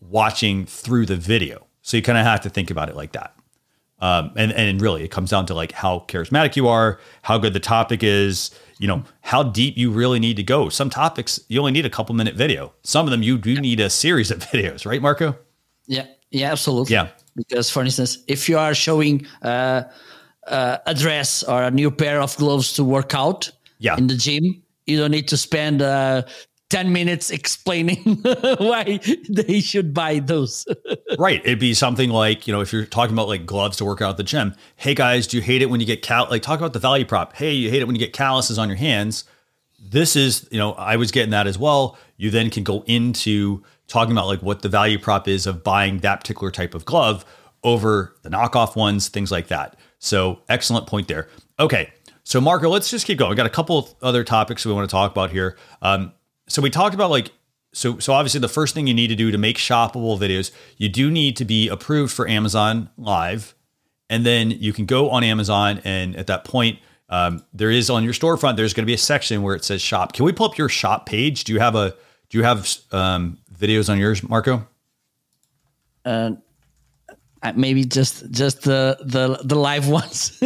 [0.00, 1.66] watching through the video.
[1.82, 3.37] So you kind of have to think about it like that.
[4.00, 7.52] Um, and, and really, it comes down to like how charismatic you are, how good
[7.52, 10.68] the topic is, you know how deep you really need to go.
[10.68, 12.72] Some topics you only need a couple minute video.
[12.82, 15.36] Some of them you do need a series of videos, right, Marco?
[15.86, 16.94] Yeah, yeah, absolutely.
[16.94, 19.82] Yeah, because for instance, if you are showing uh,
[20.46, 23.96] uh, a dress or a new pair of gloves to work out, yeah.
[23.96, 26.22] in the gym, you don't need to spend uh,
[26.70, 28.16] 10 minutes explaining
[28.58, 30.66] why they should buy those.
[31.18, 31.40] right.
[31.44, 34.10] It'd be something like, you know, if you're talking about like gloves to work out
[34.10, 34.54] at the gym.
[34.76, 37.06] Hey guys, do you hate it when you get cal like talk about the value
[37.06, 37.34] prop?
[37.34, 39.24] Hey, you hate it when you get calluses on your hands.
[39.80, 41.96] This is, you know, I was getting that as well.
[42.16, 45.98] You then can go into talking about like what the value prop is of buying
[45.98, 47.24] that particular type of glove
[47.64, 49.76] over the knockoff ones, things like that.
[49.98, 51.28] So excellent point there.
[51.58, 51.92] Okay.
[52.24, 53.30] So Marco, let's just keep going.
[53.30, 55.56] We got a couple other topics we want to talk about here.
[55.80, 56.12] Um,
[56.48, 57.32] so we talked about like
[57.72, 60.88] so so obviously the first thing you need to do to make shoppable videos, you
[60.88, 63.54] do need to be approved for Amazon Live,
[64.10, 66.78] and then you can go on Amazon and at that point.
[67.10, 68.56] Um, there is on your storefront.
[68.56, 70.12] There's going to be a section where it says shop.
[70.12, 71.44] Can we pull up your shop page?
[71.44, 71.94] Do you have a
[72.28, 74.66] Do you have um, videos on yours, Marco?
[76.04, 76.32] Uh,
[77.54, 80.38] maybe just just the the the live ones.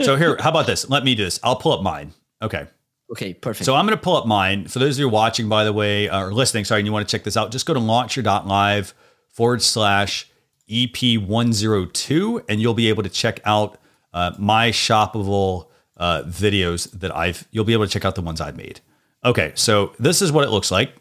[0.00, 0.88] so here, how about this?
[0.88, 1.38] Let me do this.
[1.42, 2.12] I'll pull up mine.
[2.42, 2.66] Okay.
[3.12, 3.64] Okay, perfect.
[3.64, 4.68] So I'm going to pull up mine.
[4.68, 7.08] For those of you watching, by the way, uh, or listening, sorry, and you want
[7.08, 8.94] to check this out, just go to launchyour.live
[9.28, 10.28] forward slash
[10.68, 13.78] EP102, and you'll be able to check out
[14.14, 18.40] uh, my shoppable uh, videos that I've, you'll be able to check out the ones
[18.40, 18.80] I've made.
[19.24, 20.94] Okay, so this is what it looks like.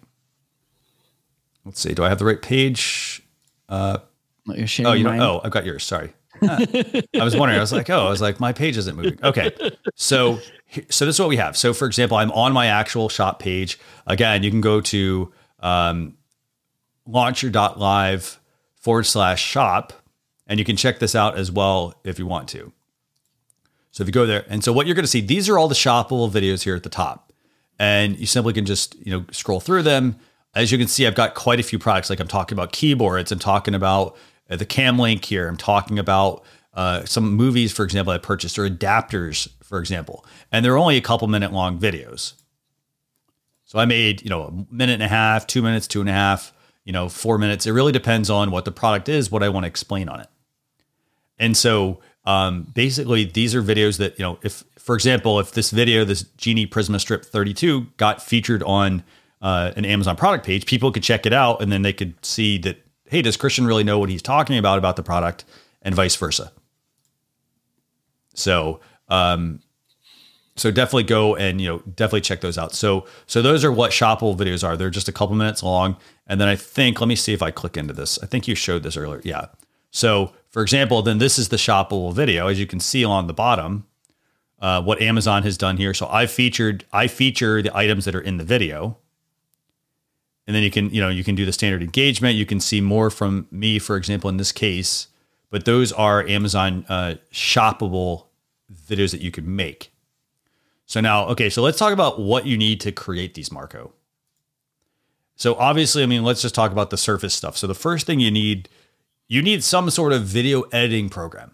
[1.63, 3.21] Let's see, do I have the right page?
[3.67, 3.99] Uh,
[4.47, 5.83] you're sharing oh, you don't, oh, I've got yours.
[5.83, 6.13] Sorry.
[6.41, 7.57] I was wondering.
[7.57, 9.19] I was like, oh, I was like, my page isn't moving.
[9.23, 9.51] Okay,
[9.95, 10.39] so
[10.89, 11.57] so this is what we have.
[11.57, 13.79] So for example, I'm on my actual shop page.
[14.07, 16.17] Again, you can go to um,
[17.07, 18.39] launchyour.live
[18.75, 19.93] forward slash shop,
[20.47, 22.71] and you can check this out as well if you want to.
[23.91, 25.67] So if you go there, and so what you're going to see, these are all
[25.67, 27.33] the shoppable videos here at the top,
[27.79, 30.17] and you simply can just you know scroll through them.
[30.55, 32.09] As you can see, I've got quite a few products.
[32.09, 34.17] Like I'm talking about keyboards, I'm talking about
[34.49, 35.47] uh, the Cam Link here.
[35.47, 40.63] I'm talking about uh, some movies, for example, I purchased or adapters, for example, and
[40.63, 42.33] they're only a couple minute long videos.
[43.65, 46.13] So I made, you know, a minute and a half, two minutes, two and a
[46.13, 46.53] half,
[46.85, 47.67] you know, four minutes.
[47.67, 50.27] It really depends on what the product is, what I want to explain on it.
[51.37, 55.71] And so um, basically, these are videos that, you know, if, for example, if this
[55.71, 59.03] video, this Genie Prisma Strip 32 got featured on
[59.41, 62.57] uh, an Amazon product page, people could check it out and then they could see
[62.59, 65.43] that hey, does Christian really know what he's talking about about the product,
[65.81, 66.51] and vice versa.
[68.35, 69.61] So, um,
[70.55, 72.73] so definitely go and you know definitely check those out.
[72.73, 74.77] So, so those are what shoppable videos are.
[74.77, 77.51] They're just a couple minutes long, and then I think let me see if I
[77.51, 78.19] click into this.
[78.21, 79.21] I think you showed this earlier.
[79.23, 79.47] Yeah.
[79.91, 83.33] So, for example, then this is the shoppable video, as you can see on the
[83.33, 83.85] bottom.
[84.61, 85.93] Uh, what Amazon has done here.
[85.93, 88.97] So I featured I feature the items that are in the video
[90.49, 92.35] and then you can you know you can do the standard engagement.
[92.35, 95.07] You can see more from me for example in this case
[95.51, 98.25] but those are amazon uh, shoppable
[98.87, 99.93] videos that you could make.
[100.87, 103.93] So now okay so let's talk about what you need to create these marco.
[105.35, 107.55] So obviously i mean let's just talk about the surface stuff.
[107.55, 108.69] So the first thing you need
[109.27, 111.51] you need some sort of video editing program.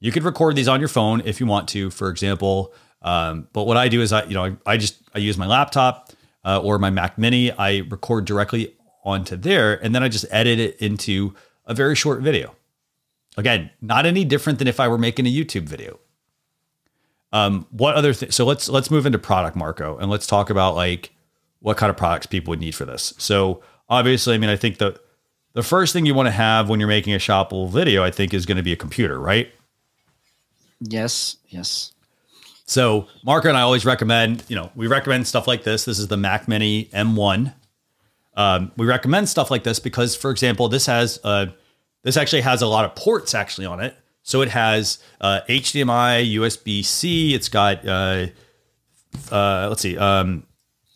[0.00, 3.64] You could record these on your phone if you want to for example um, but
[3.68, 6.12] what i do is i you know I, I just i use my laptop
[6.44, 8.74] uh, or my Mac Mini, I record directly
[9.04, 11.34] onto there, and then I just edit it into
[11.66, 12.54] a very short video.
[13.36, 15.98] Again, not any different than if I were making a YouTube video.
[17.32, 18.34] Um, what other things?
[18.34, 21.12] So let's let's move into product, Marco, and let's talk about like
[21.60, 23.14] what kind of products people would need for this.
[23.18, 25.00] So obviously, I mean, I think the
[25.52, 28.34] the first thing you want to have when you're making a shoppable video, I think,
[28.34, 29.52] is going to be a computer, right?
[30.80, 31.36] Yes.
[31.48, 31.92] Yes.
[32.70, 35.86] So Marco and I always recommend, you know, we recommend stuff like this.
[35.86, 37.52] This is the Mac Mini M1.
[38.34, 41.46] Um, we recommend stuff like this because, for example, this has uh,
[42.04, 43.96] this actually has a lot of ports actually on it.
[44.22, 47.34] So it has uh, HDMI, USB C.
[47.34, 48.28] It's got uh,
[49.32, 50.44] uh, let's see, um,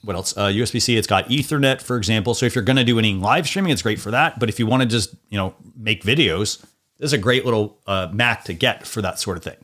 [0.03, 0.37] what else?
[0.37, 0.97] Uh, USB C.
[0.97, 2.35] It's got Ethernet, for example.
[2.35, 4.39] So if you're going to do any live streaming, it's great for that.
[4.39, 6.61] But if you want to just you know make videos,
[6.99, 9.57] this is a great little uh, Mac to get for that sort of thing.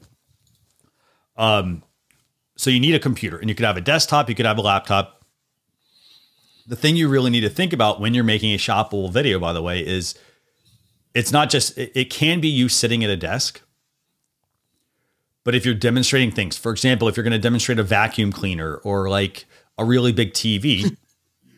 [1.36, 1.84] Um,
[2.60, 4.60] so you need a computer and you could have a desktop, you could have a
[4.60, 5.24] laptop.
[6.66, 9.54] The thing you really need to think about when you're making a shoppable video, by
[9.54, 10.14] the way, is
[11.14, 13.62] it's not just, it, it can be you sitting at a desk.
[15.42, 18.76] But if you're demonstrating things, for example, if you're going to demonstrate a vacuum cleaner
[18.76, 19.46] or like
[19.78, 20.94] a really big TV,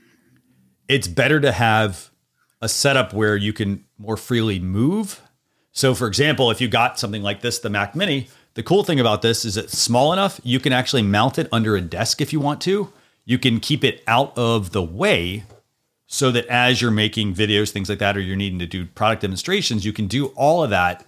[0.88, 2.12] it's better to have
[2.61, 5.20] a setup where you can more freely move.
[5.72, 9.00] So, for example, if you got something like this, the Mac Mini, the cool thing
[9.00, 12.32] about this is it's small enough you can actually mount it under a desk if
[12.32, 12.92] you want to.
[13.24, 15.44] You can keep it out of the way
[16.07, 19.22] so that as you're making videos, things like that, or you're needing to do product
[19.22, 21.07] demonstrations, you can do all of that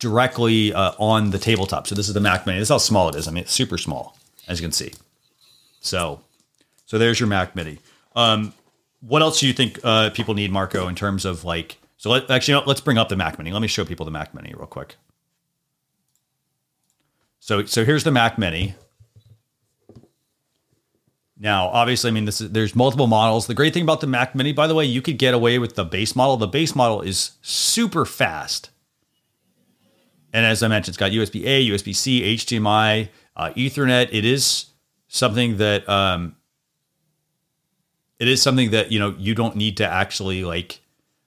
[0.00, 1.86] directly uh, on the tabletop.
[1.86, 2.58] So this is the Mac Mini.
[2.58, 3.28] This is how small it is.
[3.28, 4.16] I mean, it's super small,
[4.48, 4.92] as you can see.
[5.80, 6.20] So,
[6.86, 7.78] so there's your Mac Mini.
[8.16, 8.52] Um,
[9.00, 11.78] what else do you think uh, people need, Marco, in terms of like?
[11.98, 13.52] So let, actually, let's bring up the Mac Mini.
[13.52, 14.96] Let me show people the Mac Mini real quick.
[17.50, 18.76] So so here's the Mac Mini.
[21.36, 23.48] Now, obviously, I mean, this is, there's multiple models.
[23.48, 25.74] The great thing about the Mac Mini, by the way, you could get away with
[25.74, 26.36] the base model.
[26.36, 28.70] The base model is super fast.
[30.32, 34.10] And as I mentioned, it's got USB A, USB C, HDMI, uh, Ethernet.
[34.12, 34.66] It is
[35.08, 36.36] something that um,
[38.20, 40.78] it is something that you know you don't need to actually like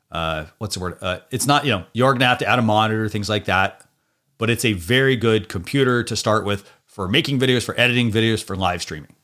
[0.10, 1.00] uh, what's the word?
[1.02, 3.86] Uh, it's not you know you're gonna have to add a monitor, things like that.
[4.38, 8.44] But it's a very good computer to start with for making videos, for editing videos,
[8.44, 9.16] for live streaming.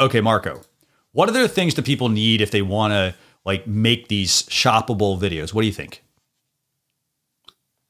[0.00, 0.62] Okay, Marco,
[1.12, 3.14] what other things do people need if they want to
[3.44, 5.52] like make these shoppable videos?
[5.52, 6.02] What do you think?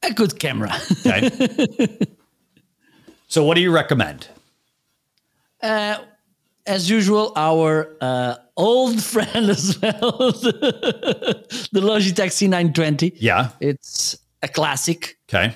[0.03, 0.73] A good camera.
[1.05, 1.29] Okay.
[3.27, 4.27] so, what do you recommend?
[5.61, 5.97] Uh,
[6.65, 13.13] as usual, our uh, old friend as well, the, the Logitech C920.
[13.17, 13.51] Yeah.
[13.59, 15.17] It's a classic.
[15.29, 15.55] Okay.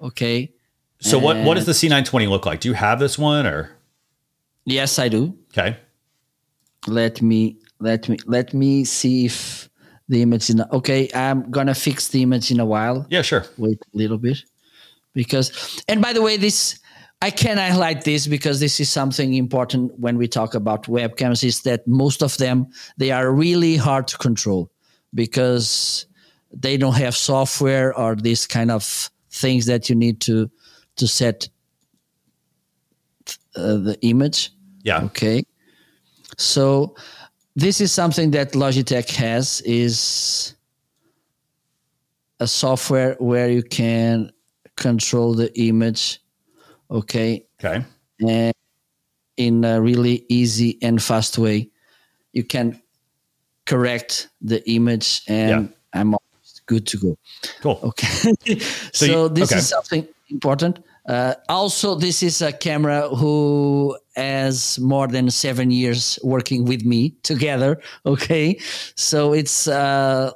[0.00, 0.52] Okay.
[1.00, 2.60] So, what what does the C920 look like?
[2.60, 3.70] Do you have this one or?
[4.66, 5.36] Yes, I do.
[5.52, 5.76] Okay.
[6.86, 9.68] Let me let me let me see if
[10.08, 10.62] the image in.
[10.72, 13.06] Okay, I'm gonna fix the image in a while.
[13.10, 13.46] Yeah, sure.
[13.56, 14.38] Wait a little bit,
[15.14, 16.78] because and by the way, this
[17.22, 21.44] I can highlight this because this is something important when we talk about webcams.
[21.44, 24.70] Is that most of them they are really hard to control
[25.14, 26.06] because
[26.52, 30.50] they don't have software or this kind of things that you need to
[30.96, 31.48] to set
[33.56, 34.50] uh, the image.
[34.82, 35.02] Yeah.
[35.04, 35.44] Okay.
[36.36, 36.94] So
[37.56, 40.54] this is something that Logitech has is
[42.38, 44.32] a software where you can
[44.76, 46.20] control the image.
[46.90, 47.46] Okay.
[47.62, 47.84] Okay.
[48.26, 48.54] And
[49.36, 51.70] in a really easy and fast way,
[52.32, 52.80] you can
[53.66, 56.00] correct the image and Yeah.
[56.00, 56.14] I'm
[56.70, 57.18] good to go.
[57.62, 57.78] Cool.
[57.82, 58.58] Okay.
[58.92, 59.58] so you- this okay.
[59.58, 60.78] is something important.
[61.08, 67.02] Uh, also, this is a camera who has more than seven years working with me
[67.22, 67.80] together.
[68.06, 68.58] Okay.
[68.94, 70.30] So it's uh,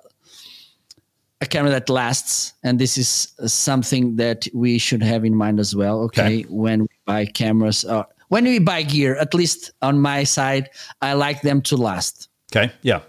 [1.40, 2.54] a camera that lasts.
[2.62, 3.08] And this is
[3.46, 6.00] something that we should have in mind as well.
[6.06, 6.22] Okay.
[6.22, 6.42] Okay.
[6.48, 10.70] When we buy cameras or when we buy gear, at least on my side,
[11.00, 12.28] I like them to last.
[12.50, 12.72] Okay.
[12.82, 13.00] Yeah.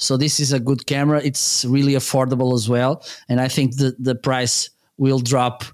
[0.00, 1.20] So this is a good camera.
[1.22, 5.64] It's really affordable as well, and I think the the price will drop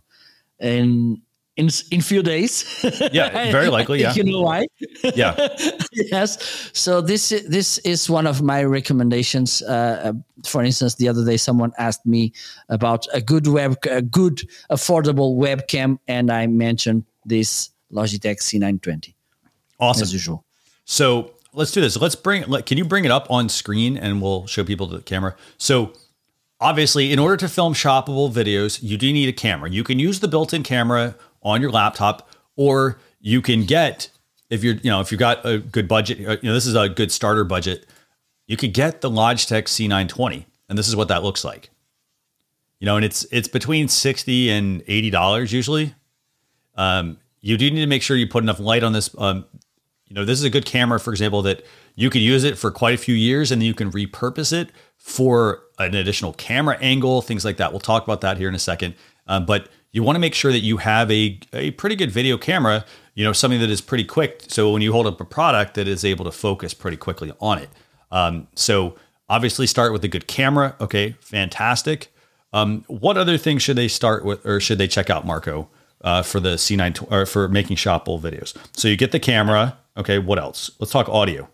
[0.59, 1.23] in
[1.57, 2.65] in in few days.
[3.13, 4.15] Yeah, very likely, yeah.
[4.15, 4.67] You know why?
[5.15, 5.35] Yeah.
[5.93, 6.39] yes.
[6.73, 9.63] So this this is one of my recommendations.
[9.63, 9.73] Uh,
[10.05, 10.13] uh,
[10.45, 12.33] for instance, the other day someone asked me
[12.69, 19.15] about a good web, a good affordable webcam, and I mentioned this Logitech C920
[19.79, 20.03] Awesome.
[20.03, 20.45] as usual.
[20.85, 21.97] So let's do this.
[21.97, 22.45] Let's bring.
[22.47, 25.35] Let, can you bring it up on screen and we'll show people the camera?
[25.59, 25.93] So
[26.61, 29.71] obviously, in order to film shoppable videos, you do need a camera.
[29.71, 34.11] You can use the built-in camera on your laptop, or you can get
[34.51, 36.19] if you're you know if you've got a good budget.
[36.21, 37.87] uh, You know this is a good starter budget.
[38.47, 41.71] You could get the Logitech C920, and this is what that looks like.
[42.79, 45.95] You know, and it's it's between sixty and eighty dollars usually.
[46.77, 49.09] Um, you do need to make sure you put enough light on this.
[49.17, 49.47] Um,
[50.09, 52.71] you know, this is a good camera, for example, that you could use it for
[52.71, 57.23] quite a few years and then you can repurpose it for an additional camera angle,
[57.23, 57.73] things like that.
[57.73, 58.95] We'll talk about that here in a second.
[59.27, 62.39] Um, but you want to make sure that you have a, a pretty good video
[62.39, 62.85] camera,
[63.15, 64.45] you know, something that is pretty quick.
[64.49, 67.59] So when you hold up a product that is able to focus pretty quickly on
[67.59, 67.71] it.
[68.13, 68.97] Um, so
[69.29, 70.77] obviously start with a good camera.
[70.81, 72.13] Okay, fantastic.
[72.53, 75.69] Um, what other things should they start with or should they check out, Marco?
[76.03, 78.55] uh, for the C9 or for making shoppable videos.
[78.77, 79.77] So you get the camera.
[79.97, 80.71] Okay, what else?
[80.79, 81.49] Let's talk audio.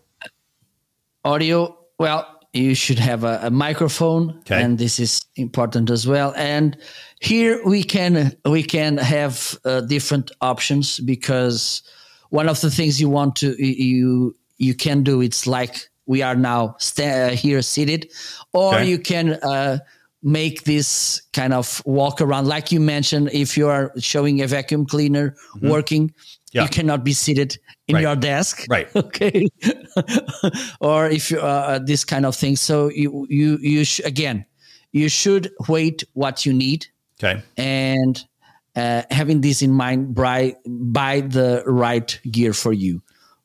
[1.25, 4.61] audio well you should have a, a microphone Okay.
[4.61, 6.77] and this is important as well and
[7.21, 11.81] here we can we can have uh, different options because
[12.29, 16.35] one of the things you want to you you can do it's like we are
[16.35, 18.11] now sta- uh, here seated
[18.51, 18.89] or Okay.
[18.89, 19.77] you can uh,
[20.21, 24.85] make this kind of walk around like you mentioned if you are showing a vacuum
[24.85, 26.57] cleaner working Mm-hmm.
[26.57, 26.63] Yeah.
[26.63, 28.01] you cannot be seated in Right.
[28.01, 28.87] your desk Right.
[28.95, 29.47] okay
[30.79, 34.45] or if you uh, this kind of thing so you you you sh- again
[34.91, 36.85] you should wait what you need
[37.21, 37.41] Okay.
[37.57, 38.23] and
[38.75, 43.01] uh, having this in mind buy buy the right gear for you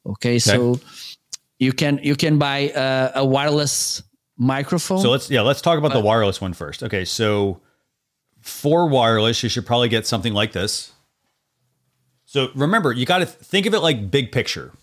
[0.06, 0.80] okay, so
[1.58, 4.02] you can you can buy uh, a wireless
[4.38, 6.82] microphone So let's yeah, let's talk about the wireless one first.
[6.82, 7.60] Okay, so
[8.40, 10.92] for wireless, you should probably get something like this.
[12.28, 14.74] So remember, you got to think of it like big picture.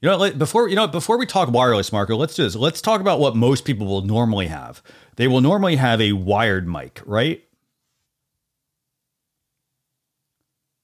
[0.00, 2.54] You know, before you know, before we talk wireless, Marco, let's do this.
[2.54, 4.80] Let's talk about what most people will normally have.
[5.16, 7.42] They will normally have a wired mic, right?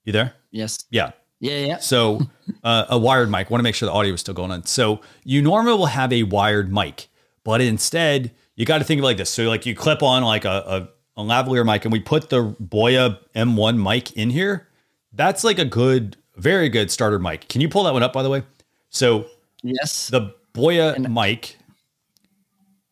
[0.04, 0.34] You there?
[0.50, 0.84] Yes.
[0.90, 1.12] Yeah.
[1.38, 1.64] Yeah.
[1.64, 1.78] Yeah.
[1.78, 2.22] So
[2.64, 3.48] uh, a wired mic.
[3.48, 4.66] Want to make sure the audio is still going on.
[4.66, 7.06] So you normally will have a wired mic,
[7.44, 9.30] but instead you got to think of it like this.
[9.30, 12.50] So like you clip on like a, a, a lavalier mic, and we put the
[12.60, 14.66] Boya M1 mic in here.
[15.12, 17.48] That's like a good, very good starter mic.
[17.48, 18.42] Can you pull that one up by the way?
[18.90, 19.26] So
[19.62, 20.08] Yes.
[20.08, 21.56] the Boya mic,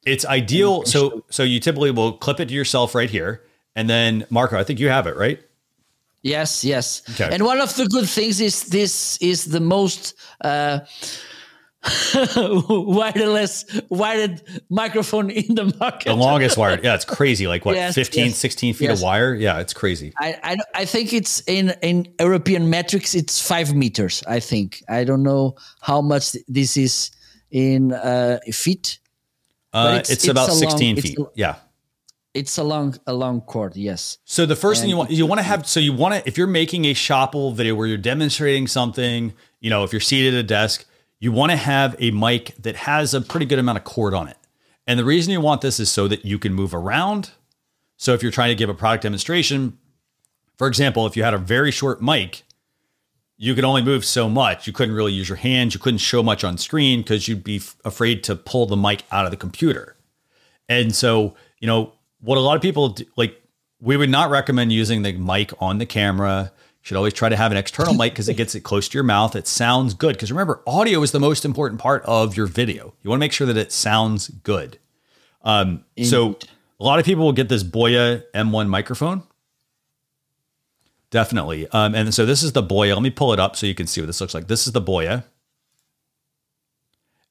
[0.07, 0.85] it's ideal.
[0.85, 3.43] So so you typically will clip it to yourself right here,
[3.77, 5.41] and then Marco, I think you have it right.
[6.23, 7.03] Yes, yes.
[7.11, 7.29] Okay.
[7.33, 10.81] And one of the good things is this is the most uh,
[12.37, 16.09] wireless wired microphone in the market.
[16.09, 16.85] The longest wired.
[16.85, 17.47] Yeah, it's crazy.
[17.47, 18.99] Like what, Yes, 15, yes, 16 feet yes.
[18.99, 19.35] of wire?
[19.35, 20.13] Yeah, it's crazy.
[20.19, 23.15] I, I I think it's in in European metrics.
[23.15, 24.23] It's five meters.
[24.27, 27.11] I think I don't know how much this is
[27.51, 28.99] in uh, feet.
[29.73, 31.19] Uh, it's- it's, it's about a long- 16 it's feet.
[31.19, 31.55] a- yeah.
[32.33, 33.75] It's a long a long cord.
[33.75, 34.19] Yes.
[34.25, 36.39] So the first thing you want you want to have so you want to if
[36.39, 40.41] you're making a shoppable video where you're demonstrating something, you know, if you're seated at
[40.41, 40.85] a desk,
[41.21, 44.27] you want to have a mic that has a pretty good amount of cord on
[44.27, 44.37] it.
[44.87, 47.31] And the reason you want this is so that you can move around.
[47.97, 49.79] So if you're trying to give a product demonstration,
[50.57, 52.43] for example, if you had a very short mic,
[53.37, 54.67] you could only move so much.
[54.67, 55.75] You couldn't really use your hands.
[55.75, 59.05] You couldn't show much on screen because you'd be f- afraid to pull the mic
[59.13, 59.97] out of the computer.
[60.69, 63.41] And so, you know, what a lot of people do, like,
[63.81, 66.53] we would not recommend using the mic on the camera.
[66.83, 69.05] Should always try to have an external mic because it gets it close to your
[69.05, 69.37] mouth.
[69.37, 70.15] It sounds good.
[70.15, 72.95] Because remember, audio is the most important part of your video.
[73.03, 74.79] You want to make sure that it sounds good.
[75.43, 76.39] Um, so
[76.79, 79.25] a lot of people will get this Boya M1 microphone.
[81.11, 81.67] Definitely.
[81.69, 82.95] Um, and so this is the Boya.
[82.95, 84.47] Let me pull it up so you can see what this looks like.
[84.47, 85.25] This is the Boya.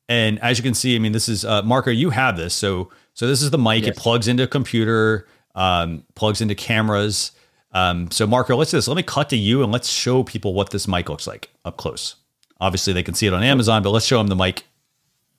[0.09, 1.91] And as you can see, I mean, this is uh, Marco.
[1.91, 3.85] You have this, so so this is the mic.
[3.85, 7.31] It plugs into a computer, um, plugs into cameras.
[7.71, 8.87] Um, so Marco, let's do this.
[8.87, 11.77] Let me cut to you and let's show people what this mic looks like up
[11.77, 12.15] close.
[12.59, 14.65] Obviously, they can see it on Amazon, but let's show them the mic.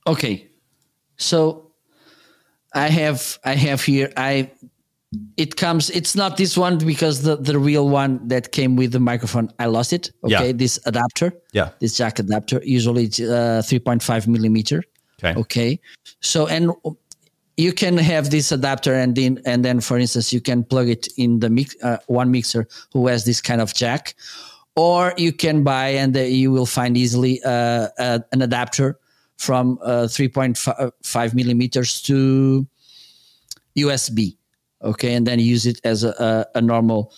[0.07, 0.49] Okay.
[1.16, 1.72] So
[2.74, 4.51] I have I have here I
[5.37, 9.01] it comes it's not this one because the the real one that came with the
[9.01, 10.12] microphone I lost it.
[10.24, 10.53] Okay, Yeah.
[10.53, 11.33] this adapter.
[11.53, 11.70] Yeah.
[11.81, 14.83] This jack adapter usually it's uh, 3.5 millimeter.
[15.22, 15.39] Okay.
[15.39, 15.81] Okay.
[16.20, 16.70] So and
[17.61, 21.08] you can have this adapter and then and then for instance you can plug it
[21.16, 24.14] in the mix uh, one mixer who has this kind of jack
[24.76, 28.98] or you can buy and uh, you will find easily uh, uh, an adapter
[29.36, 32.66] from uh, 3.5 millimeters to
[33.76, 34.36] USB.
[34.82, 37.12] Okay, and then use it as a, a normal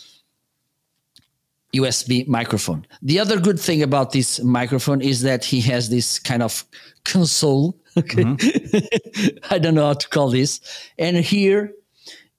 [1.74, 2.84] USB microphone.
[3.02, 6.64] The other good thing about this microphone is that he has this kind of
[7.04, 7.78] console.
[7.98, 9.36] Okay, mm-hmm.
[9.54, 10.60] I don't know how to call this.
[10.98, 11.72] And here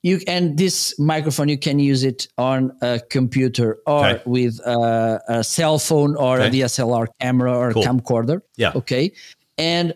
[0.02, 4.22] you and this microphone you can use it on a computer or Okay.
[4.26, 6.48] with a, a cell phone or Okay.
[6.62, 7.84] a DSLR camera or Cool.
[7.84, 8.42] a camcorder.
[8.58, 8.74] Yeah.
[8.76, 9.14] Okay.
[9.58, 9.94] And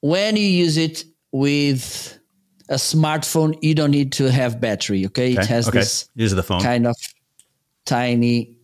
[0.00, 2.18] when you use it with
[2.68, 5.06] a smartphone, you don't need to have battery.
[5.06, 5.32] Okay.
[5.32, 5.78] It has okay.
[5.78, 6.60] this Use the phone.
[6.60, 6.96] kind of
[7.86, 8.56] tiny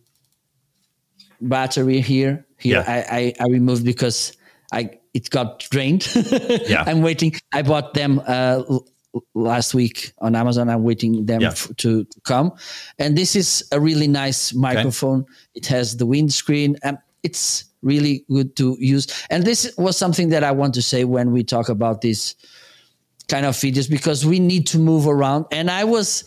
[1.41, 2.45] battery here.
[2.59, 3.05] Here Yeah.
[3.11, 4.33] I, I, I removed because
[4.71, 6.03] I it got drained.
[6.67, 6.83] Yeah.
[6.85, 7.31] I'm waiting.
[7.53, 8.61] I bought them uh,
[9.33, 10.69] last week on Amazon.
[10.69, 11.51] I'm waiting them Yeah.
[11.51, 12.51] f- to, to come.
[12.99, 15.25] And this is a really nice microphone.
[15.53, 19.07] It has the windscreen and it's really good to use.
[19.29, 22.35] And this was something that I want to say when we talk about this
[23.27, 25.45] kind of videos because we need to move around.
[25.51, 26.23] And I was,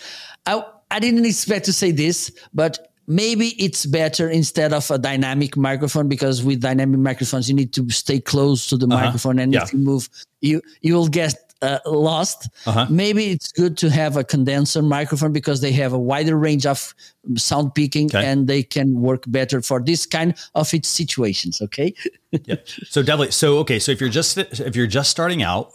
[0.46, 2.78] I, I didn't expect to say this, but
[3.08, 7.88] maybe it's better instead of a dynamic microphone because with dynamic microphones you need to
[7.90, 9.62] stay close to the microphone, and Yeah.
[9.64, 10.08] if you move,
[10.40, 12.48] you you will get uh, lost.
[12.66, 12.86] Uh-huh.
[12.88, 16.94] Maybe it's good to have a condenser microphone because they have a wider range of
[17.36, 18.24] sound peaking Okay.
[18.24, 21.60] and they can work better for this kind of its situations.
[21.60, 21.94] Okay.
[22.44, 22.56] yeah.
[22.86, 23.32] So definitely.
[23.32, 23.80] So okay.
[23.80, 25.72] So if you're just if you're just starting out,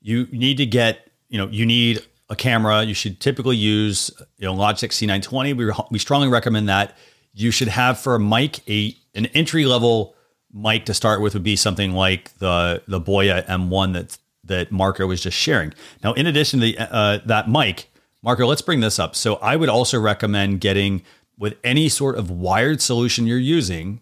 [0.00, 2.82] you need to get you know you need a camera.
[2.82, 5.56] You should typically use you know Logitech C920.
[5.56, 6.96] We we strongly recommend that.
[7.34, 10.14] You should have for a mic a an entry level
[10.52, 15.06] mic to start with would be something like the the Boya M1 that that Marco
[15.06, 15.74] was just sharing.
[16.02, 17.90] Now, in addition to the, uh, that mic,
[18.22, 19.14] Marco, let's bring this up.
[19.14, 21.02] So I would also recommend getting
[21.36, 24.00] with any sort of wired solution you're using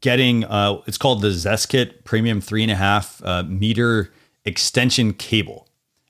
[0.00, 4.12] getting uh, it's called the Zeskit Premium three and a half uh, meter
[4.44, 5.63] extension cable,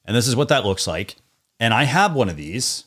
[0.05, 1.17] and this is what that looks like.
[1.61, 2.85] And I have one of these.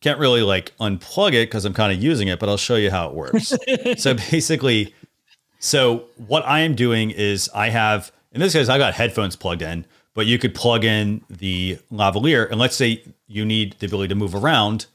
[0.00, 2.90] Can't really like unplug it because I'm kind of using it, but I'll show you
[2.90, 3.52] how it works.
[3.98, 4.94] so basically,
[5.58, 9.60] So what I am doing is I have in this case I got headphones plugged
[9.62, 9.84] in,
[10.14, 14.14] but you could plug in the lavalier and let's say you need the ability to
[14.14, 14.86] move around.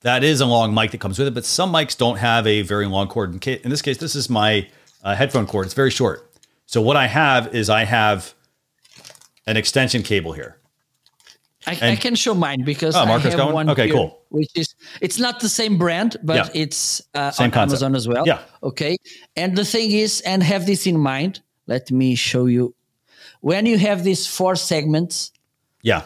[0.00, 2.62] That is a long mic that comes with it, but some mics don't have a
[2.62, 3.32] very long cord.
[3.46, 4.66] In, in this case, this is my
[5.04, 5.66] uh, headphone cord.
[5.66, 6.28] It's very short.
[6.66, 8.34] So what I have is I have
[9.50, 10.56] an extension cable here.
[11.66, 13.52] I, I can show mine because Oh, I Marco's have going?
[13.54, 14.22] one Okay, here, cool.
[14.30, 16.62] Which is it's not the same brand, but Yeah.
[16.62, 17.82] it's uh, Same on concept.
[17.82, 18.24] Amazon as well.
[18.26, 18.38] Yeah.
[18.62, 18.96] Okay.
[19.36, 21.40] And the thing is, and have this in mind.
[21.66, 22.74] Let me show you.
[23.42, 25.32] When you have these four segments,
[25.82, 26.02] Yeah.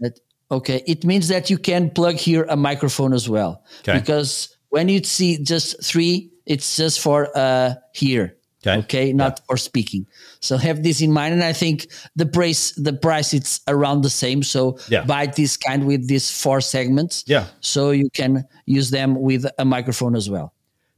[0.00, 0.20] that
[0.50, 3.62] okay, it means that you can plug here a microphone as well.
[3.80, 3.98] Okay.
[3.98, 8.36] Because when you see just three, it's just for uh here.
[8.64, 8.78] Okay.
[8.78, 10.06] Okay, not for speaking.
[10.40, 14.10] So have this in mind, and I think the price, the price, it's around the
[14.10, 14.42] same.
[14.42, 15.04] So Yeah.
[15.04, 17.24] buy this kind with these four segments.
[17.26, 17.46] Yeah.
[17.60, 20.52] So you can use them with a microphone as well.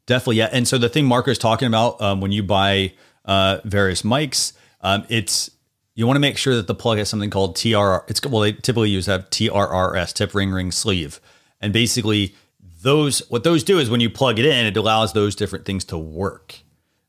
[0.06, 0.50] Definitely, yeah.
[0.52, 2.92] And so the thing Marco is talking about um, when you buy
[3.24, 4.52] uh, various mics,
[4.82, 5.50] um, it's
[5.94, 8.04] you want to make sure that the plug has something called TRR.
[8.08, 11.20] It's well, they typically use that TRRS, tip ring ring sleeve,
[11.60, 12.34] and basically
[12.82, 15.84] those what those do is when you plug it in, it allows those different things
[15.86, 16.56] to work.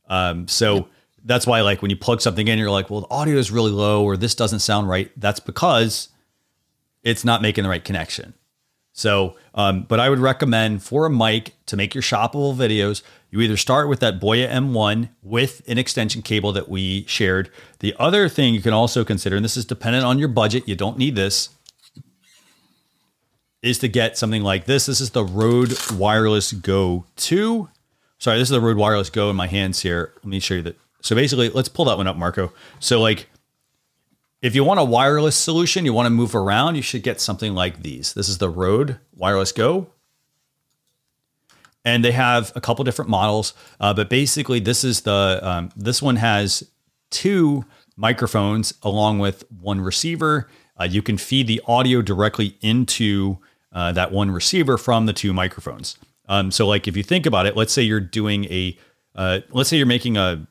[0.08, 0.88] Um, so
[1.24, 3.72] that's why, like, when you plug something in, you're like, well, the audio is really
[3.72, 5.12] low, or this doesn't sound right.
[5.18, 6.10] That's because
[7.04, 8.34] it's not making the right connection.
[8.94, 13.42] So, um, but I would recommend for a mic to make your shoppable videos, you
[13.42, 17.52] either start with that Boya M1 with an extension cable that we shared.
[17.80, 20.78] The other thing you can also consider, and this is dependent on your budget, you
[20.78, 21.50] don't need this,
[23.62, 24.86] is to get something like this.
[24.86, 27.68] This is the Rode Wireless Go 2.
[28.26, 30.12] Sorry, this is the Rode Wireless Go in my hands here.
[30.16, 30.80] Let me show you that.
[31.04, 32.52] So basically, let's pull that one up, Marco.
[32.80, 33.30] So, like,
[34.42, 37.54] if you want a wireless solution, you want to move around, you should get something
[37.54, 38.16] like these.
[38.16, 39.92] This is the Rode Wireless Go.
[41.86, 46.02] And they have a couple different models, uh, but basically, this is the um, this
[46.02, 46.68] one has
[47.12, 47.64] two
[47.96, 50.50] microphones along with one receiver.
[50.80, 53.38] Uh, you can feed the audio directly into
[53.72, 56.00] uh, that one receiver from the two microphones.
[56.28, 58.78] Um, so, like if you think about it, let's say you're doing a,
[59.16, 60.48] uh, let's say you're making a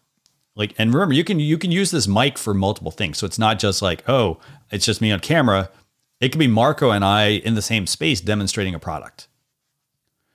[0.57, 3.41] like and remember you can you can use this mic for multiple things so it's
[3.41, 4.39] not just like oh
[4.71, 5.69] it's just me on camera
[6.21, 9.27] it could be marco and i in the same space demonstrating a product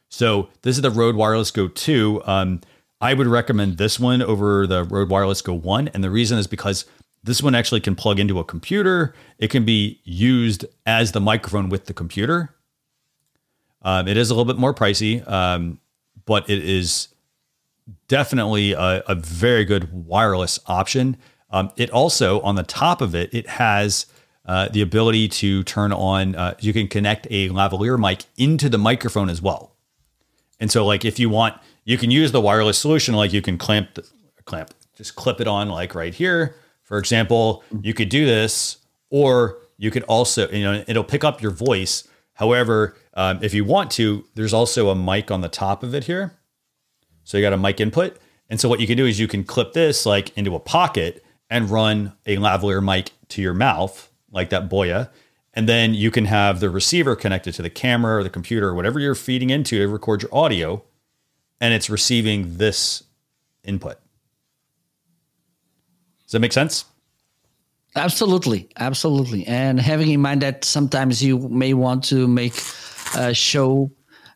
[0.09, 2.23] so this is the Rode Wireless Go 2.
[2.25, 2.61] Um,
[2.99, 5.89] I would recommend this one over the Rode Wireless Go 1.
[5.89, 6.85] And the reason is because
[7.23, 9.13] this one actually can plug into a computer.
[9.37, 12.55] It can be used as the microphone with the computer.
[13.81, 15.79] Um, it is a little bit more pricey, um,
[16.25, 17.09] but it is
[18.07, 21.17] definitely a, a very good wireless option.
[21.49, 24.05] Um, it also, on the top of it, it has
[24.45, 28.77] uh, the ability to turn on, uh, you can connect a lavalier mic into the
[28.77, 29.75] microphone as well.
[30.59, 31.55] And so, like, if you want,
[31.85, 34.03] you can use the wireless solution, like you can clamp, the,
[34.45, 36.55] clamp, just clip it on, like right here.
[36.83, 38.77] For example, you could do this,
[39.09, 42.07] or you could also, you know, it'll pick up your voice.
[42.39, 46.05] However, um, if you want to, there's also a mic on the top of it
[46.05, 46.39] here.
[47.25, 48.17] So you got a mic input.
[48.49, 51.21] And so what you can do is you can clip this like into a pocket
[51.49, 55.09] and run a lavalier mic to your mouth, like that Boya.
[55.53, 58.73] And then you can have the receiver connected to the camera or the computer or
[58.73, 60.81] whatever you're feeding into to record your audio.
[61.59, 63.03] And it's receiving this
[63.65, 63.97] input.
[66.23, 66.85] Does that make sense?
[67.95, 69.45] Absolutely, absolutely.
[69.47, 72.53] And having in mind that sometimes you may want to make
[73.15, 73.91] a show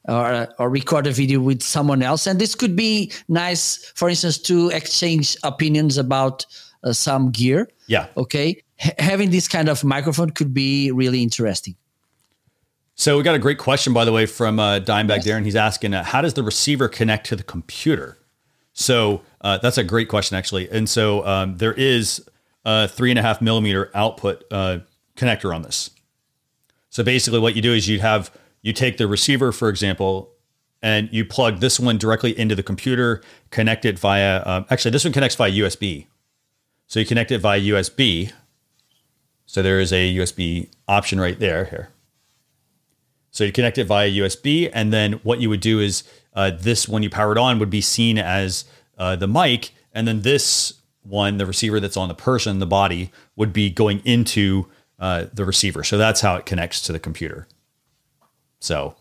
[0.09, 4.37] or, or record a video with someone else, and this could be nice, for instance,
[4.39, 6.45] to exchange opinions about
[6.83, 7.69] uh, some gear.
[7.87, 8.07] Yeah.
[8.17, 11.75] Okay, H- having this kind of microphone could be really interesting.
[12.95, 15.45] So we got a great question, by the way, from uh, Dimebag Darren.
[15.45, 18.17] He's asking, uh, how does the receiver connect to the computer?
[18.73, 20.69] So uh, that's a great question, actually.
[20.69, 22.27] And so um, there is
[22.65, 24.79] a three and a half millimeter output uh,
[25.15, 25.91] connector on this.
[26.89, 30.31] So basically, what you do is you have you take the receiver, for example,
[30.81, 34.43] and you plug this one directly into the computer, connect it via.
[34.45, 36.07] Um, actually, this one connects via USB.
[36.87, 38.31] So you connect it via USB.
[39.45, 41.65] So there is a USB option right there.
[41.65, 41.89] Here.
[43.31, 46.03] So you connect it via USB, and then what you would do is
[46.35, 48.65] uh, this, when you power it on, would be seen as
[48.97, 53.11] uh, the mic, and then this one, the receiver that's on the person, the body,
[53.35, 54.67] would be going into
[54.99, 55.83] uh, the receiver.
[55.83, 57.47] So that's how it connects to the computer.
[58.59, 58.95] So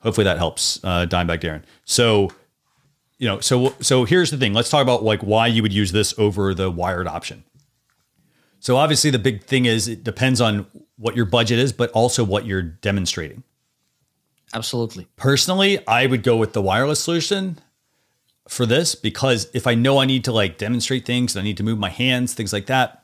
[0.00, 1.62] hopefully that helps, uh, Dimebag Darren.
[1.84, 2.30] So
[3.18, 4.52] you know, so so here's the thing.
[4.52, 7.44] Let's talk about like why you would use this over the wired option.
[8.60, 12.24] So obviously the big thing is it depends on what your budget is, but also
[12.24, 13.42] what you're demonstrating.
[14.54, 15.06] Absolutely.
[15.16, 17.58] Personally, I would go with the wireless solution.
[18.48, 21.56] For this because if I know I need to like demonstrate things and I need
[21.56, 23.02] to move my hands, things like that,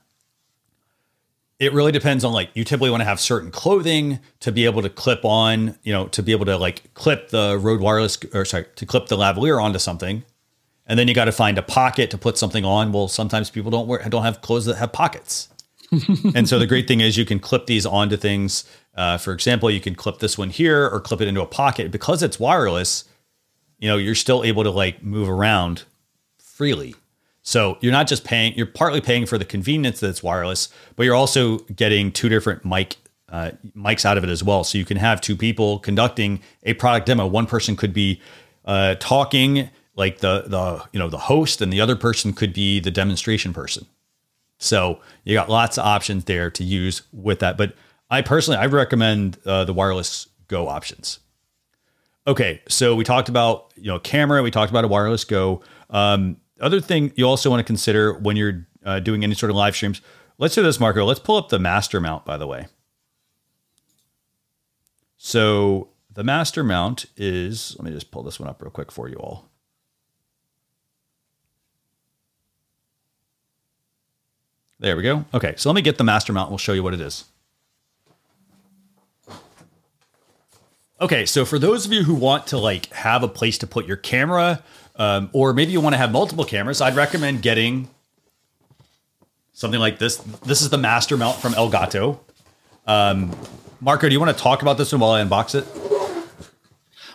[1.58, 4.82] it really depends on like you typically want to have certain clothing to be able
[4.82, 8.44] to clip on, you know, to be able to like clip the Rode Wireless or
[8.44, 10.24] sorry, to clip the lavalier onto something.
[10.86, 12.90] And then you got to find a pocket to put something on.
[12.90, 15.48] Well, sometimes people don't wear don't have clothes that have pockets.
[16.34, 18.64] and so the great thing is you can clip these onto things.
[18.94, 21.90] Uh, for example, you can clip this one here or clip it into a pocket
[21.90, 23.04] because it's wireless
[23.82, 25.82] you know, you're still able to like move around
[26.38, 26.94] freely.
[27.42, 31.02] So you're not just paying, you're partly paying for the convenience that it's wireless, but
[31.02, 32.96] you're also getting two different mic
[33.28, 34.62] uh, mics out of it as well.
[34.62, 37.26] So you can have two people conducting a product demo.
[37.26, 38.20] One person could be
[38.66, 42.78] uh, talking like the the you know the host, and the other person could be
[42.78, 43.86] the demonstration person.
[44.58, 47.56] So you got lots of options there to use with that.
[47.56, 47.74] But
[48.10, 51.18] I personally I recommend uh, the wireless Go options.
[52.26, 55.62] Okay, so we talked about you know camera, we talked about a wireless Go.
[55.90, 59.56] Um, other thing you also want to consider when you're uh, doing any sort of
[59.56, 60.00] live streams.
[60.38, 61.04] Let's do this, Marco.
[61.04, 62.24] Let's pull up the master mount.
[62.24, 62.66] By the way,
[65.16, 67.76] so the master mount is.
[67.78, 69.48] Let me just pull this one up real quick for you all.
[74.78, 75.24] There we go.
[75.32, 76.50] Okay, so let me get the master mount.
[76.50, 77.24] We'll show you what it is.
[81.02, 83.86] Okay, so for those of you who want to like have a place to put
[83.88, 84.62] your camera,
[84.94, 87.90] um, or maybe you want to have multiple cameras, I'd recommend getting
[89.52, 90.18] something like this.
[90.46, 92.20] This is the master mount from Elgato.
[92.86, 93.36] Um,
[93.80, 95.66] Marco, do you want to talk about this one while I unbox it?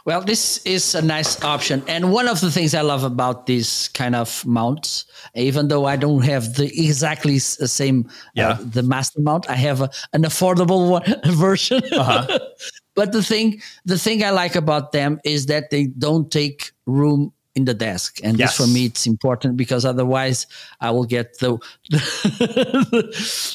[0.03, 1.81] Well, this is a nice option.
[1.87, 5.95] And one of the things I love about these kind of mounts, even though I
[5.95, 8.49] don't have the exactly the same, uh, yeah.
[8.49, 11.81] Uh, the master mount, I have a, an affordable one version.
[11.93, 12.39] Uh-huh.
[12.97, 17.31] But the thing, the thing I like about them is that they don't take room
[17.55, 18.57] in the desk, and yes.
[18.57, 20.47] this for me it's important because otherwise
[20.81, 21.59] I will get the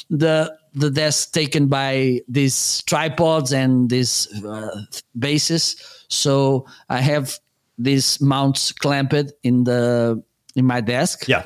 [0.09, 4.81] the the desk taken by these tripods and these uh,
[5.19, 5.75] bases.
[6.07, 7.37] So I have
[7.77, 10.23] these mounts clamped in the
[10.55, 11.27] in my desk.
[11.27, 11.43] Yeah,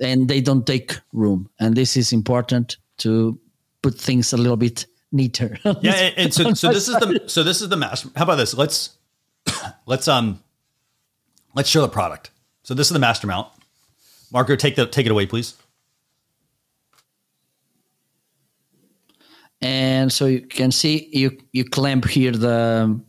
[0.00, 3.38] and they don't take room, and this is important to
[3.82, 5.58] put things a little bit neater.
[5.80, 8.08] yeah, and, and so so this is the so this is the master.
[8.16, 8.54] How about this?
[8.54, 8.96] Let's
[9.86, 10.42] let's um
[11.54, 12.30] let's show the product.
[12.62, 13.48] So this is the master mount.
[14.32, 15.54] Marco, take the take it away, please.
[19.62, 23.00] And so you can see you you clamp here the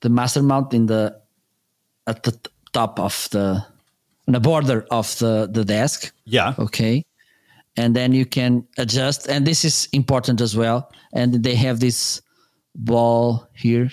[0.00, 1.20] the master mount in the
[2.06, 2.38] at the
[2.72, 3.64] top of the
[4.26, 6.12] on the border of the the desk.
[6.24, 6.54] Yeah.
[6.58, 7.04] Okay
[7.76, 9.28] and then you can adjust.
[9.28, 10.90] And this is important as well.
[11.12, 12.20] And they have this
[12.74, 13.90] ball here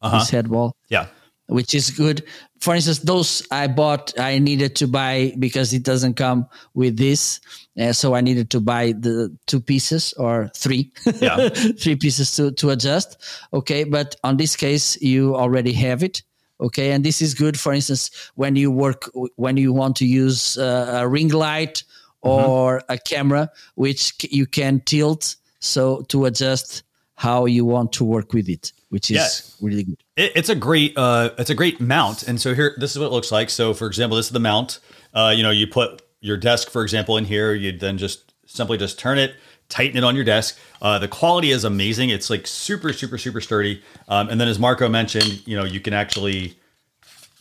[0.00, 0.18] uh-huh.
[0.18, 1.06] this head ball yeah.
[1.46, 2.24] which is good.
[2.60, 7.40] For instance those i bought i needed to buy because it doesn't come with this.
[7.78, 10.92] Uh, so i needed to buy the two pieces or three.
[11.20, 11.48] Yeah.
[11.80, 13.22] three pieces to, to adjust.
[13.52, 13.84] Okay.
[13.84, 16.22] But on this case you already have it.
[16.60, 16.90] Okay.
[16.90, 17.58] And this is good.
[17.58, 21.84] For instance when you work when you want to use uh, a ring light.
[22.22, 22.92] Or mm-hmm.
[22.92, 26.82] a camera which you can tilt so to adjust
[27.14, 29.16] how you want to work with it which is
[29.60, 29.66] yeah.
[29.66, 30.02] really good.
[30.16, 32.22] It, it's a great uh it's a great mount.
[32.22, 33.50] And so here this is what it looks like.
[33.50, 34.80] So for example this is the mount.
[35.14, 37.54] Uh you know you put your desk for example in here.
[37.54, 39.34] You then just simply just turn it
[39.68, 40.58] tighten it on your desk.
[40.80, 42.08] Uh, the quality is amazing.
[42.08, 43.82] It's like super super super sturdy.
[44.08, 46.58] Um, and then as marco mentioned you know you can actually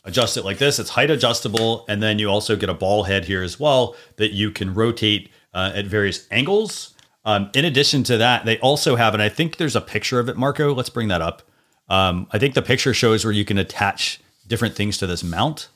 [0.08, 0.80] adjust it like this.
[0.80, 1.86] It's height adjustable.
[1.88, 5.30] And then you also get a ball head here as well that you can rotate
[5.53, 6.95] uh, at various angles.
[7.26, 10.30] Um, in addition to that, they also have, and I think there's a picture of
[10.30, 10.74] it, Marco.
[10.74, 11.43] Let's bring that up.
[11.89, 15.68] Um, I think the picture shows where you can attach different things to this mount.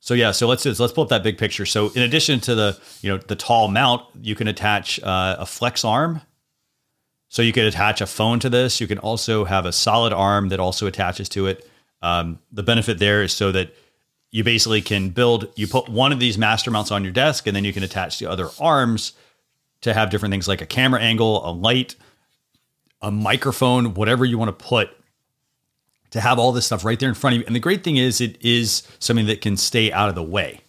[0.00, 0.80] So yeah, so let's do this.
[0.80, 1.66] let's pull up that big picture.
[1.66, 5.46] So in addition to the you know the tall mount, you can attach uh, a
[5.46, 6.22] flex arm.
[7.28, 8.80] So you could attach a phone to this.
[8.80, 11.68] You can also have a solid arm that also attaches to it.
[12.02, 13.74] Um, the benefit there is so that
[14.30, 17.56] you basically can build, you put one of these master mounts on your desk, and
[17.56, 19.12] then you can attach the other arms
[19.80, 21.94] to have different things like a camera angle, a light,
[23.00, 24.90] a microphone, whatever you want to put
[26.10, 27.46] to have all this stuff right there in front of you.
[27.46, 30.60] And the great thing is, it is something that can stay out of the way.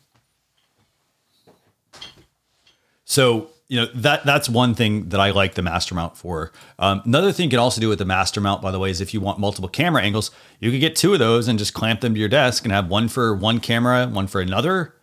[3.06, 6.52] So you know that that's one thing that I like the master mount for.
[6.80, 9.00] Um, another thing you can also do with the master mount, by the way, is
[9.00, 12.02] if you want multiple camera angles, you could get two of those and just clamp
[12.02, 14.96] them to your desk and have one for one camera, one for another.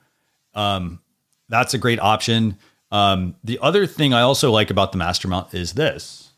[0.55, 1.01] Um,
[1.49, 2.59] that's a great option.
[2.91, 6.33] Um, the other thing I also like about the master mount is this.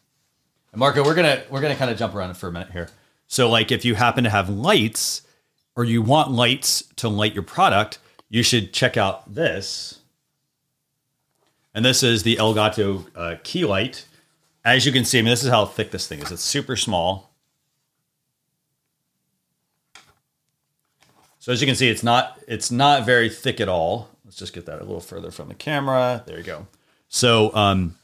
[0.72, 2.90] And Marco, we're gonna we're gonna kind of jump around for a minute here.
[3.26, 5.22] So, like, if you happen to have lights
[5.76, 7.98] or you want lights to light your product,
[8.28, 9.97] you should check out this.
[11.74, 14.06] And this is the Elgato uh, key light.
[14.64, 16.32] As you can see, I mean, this is how thick this thing is.
[16.32, 17.30] It's super small.
[21.38, 24.10] So as you can see, it's not it's not very thick at all.
[24.24, 26.22] Let's just get that a little further from the camera.
[26.26, 26.66] There you go.
[27.08, 27.96] So um,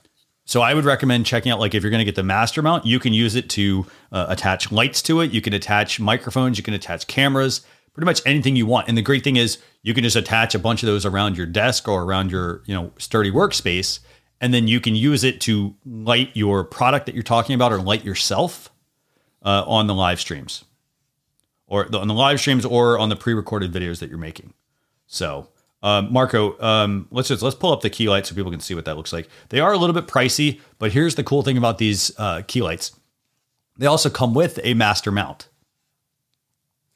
[0.46, 2.86] so I would recommend checking out like if you're going to get the master mount,
[2.86, 5.30] you can use it to uh, attach lights to it.
[5.30, 6.58] You can attach microphones.
[6.58, 7.66] You can attach cameras.
[7.94, 8.88] Pretty much anything you want.
[8.88, 11.46] And the great thing is you can just attach a bunch of those around your
[11.46, 14.00] desk or around your you know sturdy workspace,
[14.40, 17.80] and then you can use it to light your product that you're talking about or
[17.80, 18.70] light yourself
[19.42, 20.64] uh, on the live streams,
[21.66, 24.52] or the, on the live streams or on the pre-recorded videos that you're making.
[25.06, 25.48] So
[25.84, 28.74] um, Marco, um, let's just let's pull up the key lights so people can see
[28.74, 29.28] what that looks like.
[29.50, 32.62] They are a little bit pricey, but here's the cool thing about these uh, key
[32.62, 32.98] lights:
[33.76, 35.48] they also come with a master mount.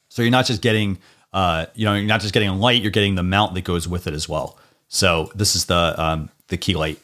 [0.09, 0.97] So you're not just getting,
[1.33, 3.87] uh, you know, you're not just getting a light; you're getting the mount that goes
[3.87, 4.57] with it as well.
[4.87, 6.99] So this is the um, the key light.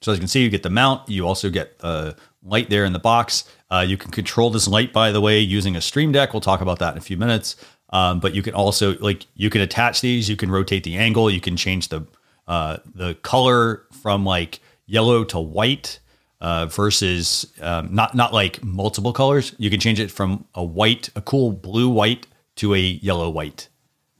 [0.00, 1.08] So as you can see, you get the mount.
[1.08, 3.44] You also get a light there in the box.
[3.70, 6.32] Uh, you can control this light, by the way, using a Stream Deck.
[6.32, 7.56] We'll talk about that in a few minutes.
[7.90, 10.28] Um, but you can also like you can attach these.
[10.28, 11.30] You can rotate the angle.
[11.30, 12.06] You can change the
[12.46, 15.98] uh, the color from like yellow to white
[16.46, 19.52] uh, versus um, not not like multiple colors.
[19.58, 23.68] You can change it from a white, a cool blue white to a yellow white,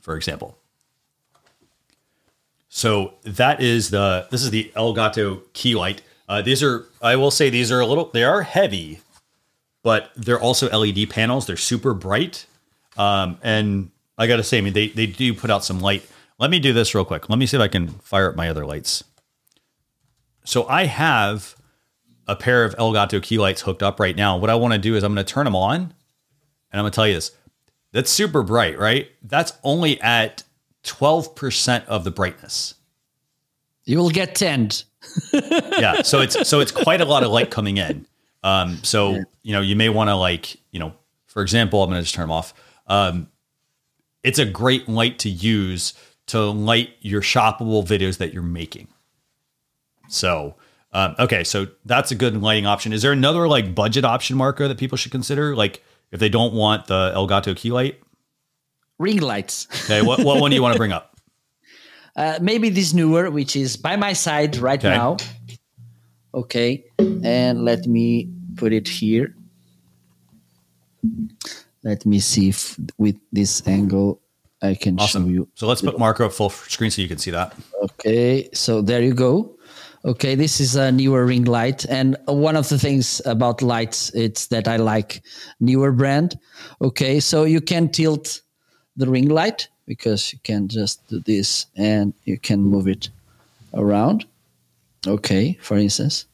[0.01, 0.59] for example.
[2.69, 6.03] So that is the this is the Elgato key light.
[6.29, 8.99] Uh, these are I will say these are a little they are heavy,
[9.85, 11.47] but they're also LED panels.
[11.47, 12.47] They're super bright.
[12.97, 16.03] Um, and I got to say, I mean, they, they do put out some light.
[16.41, 17.29] Let me do this real quick.
[17.29, 19.05] Let me see if I can fire up my other lights.
[20.45, 21.55] So I have
[22.27, 24.37] a pair of Elgato key lights hooked up right now.
[24.37, 25.93] What I want to do is I'm going to turn them on and
[26.73, 27.33] I'm going to tell you this.
[27.93, 29.11] That's super bright, right?
[29.23, 30.43] That's only at
[30.85, 32.75] 12% of the brightness.
[33.85, 34.71] You will get 10.
[35.33, 36.03] yeah.
[36.03, 38.07] So it's, so it's quite a lot of light coming in.
[38.43, 39.23] Um, so, yeah.
[39.43, 40.93] you know, you may want to like, you know,
[41.27, 42.53] for example, I'm going to just turn them off.
[42.87, 43.29] Um,
[44.23, 45.95] it's a great light to use
[46.27, 48.89] to light your shoppable videos that you're making.
[50.09, 50.57] So,
[50.97, 52.95] um, okay, so that's a good lighting option.
[52.95, 55.55] Is there another like budget option, Marco, that people should consider?
[55.55, 58.01] Like if they don't want the Elgato key light?
[58.99, 59.69] Ring lights.
[59.85, 61.13] okay, what, what one do you want to bring up?
[62.17, 64.89] Uh, maybe this Neewer, which is by my side right okay.
[64.89, 65.19] now.
[66.33, 69.37] Okay, and let me put it here.
[71.85, 74.23] Let me see if with this angle
[74.63, 75.25] I can awesome.
[75.25, 75.49] show you.
[75.57, 77.55] So let's put Marco at full screen so you can see that.
[77.83, 79.56] Okay, so there you go.
[80.07, 84.47] Okay, this is a Neewer ring light, and one of the things about lights it's
[84.47, 85.21] that I like
[85.61, 86.39] Neewer brand.
[86.81, 88.41] Okay, so you can tilt
[88.97, 93.11] the ring light because you can just do this and you can move it
[93.75, 94.27] around.
[95.09, 96.27] Okay, for instance,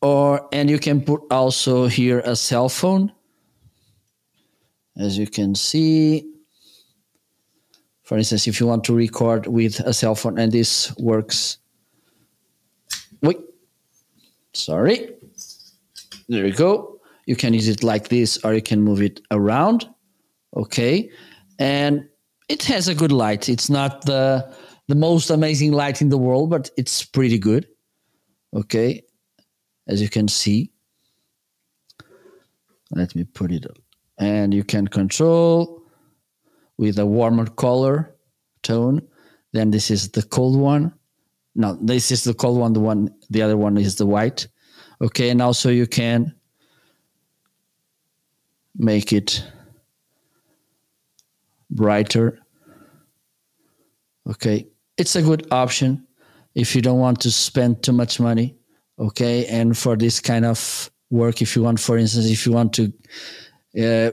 [0.00, 3.12] or and you can put also here a cell phone
[4.96, 6.26] as you can see
[8.02, 11.59] for instance if you want to record with a cell phone and this works
[14.52, 15.10] sorry.
[16.28, 17.00] There you go.
[17.26, 19.88] You can use it like this or you can move it around.
[20.56, 21.10] Okay.
[21.58, 22.08] And
[22.48, 23.48] it has a good light.
[23.48, 24.52] It's not the
[24.88, 27.66] the most amazing light in the world but it's pretty good.
[28.54, 29.02] Okay.
[29.86, 30.70] As you can see.
[32.92, 33.78] Let me put it up.
[34.18, 35.82] and you can control
[36.76, 38.14] with a warmer color
[38.62, 39.00] tone.
[39.52, 40.92] Then this is the cold one.
[41.54, 42.72] No, this is the cold one.
[42.72, 44.46] The one, the other one is the white.
[45.02, 46.34] Okay, and also you can
[48.76, 49.44] make it
[51.70, 52.38] brighter.
[54.28, 56.06] Okay, it's a good option
[56.54, 58.56] if you don't want to spend too much money.
[58.98, 62.72] Okay, and for this kind of work, if you want, for instance, if you want
[62.74, 62.92] to
[63.80, 64.10] uh,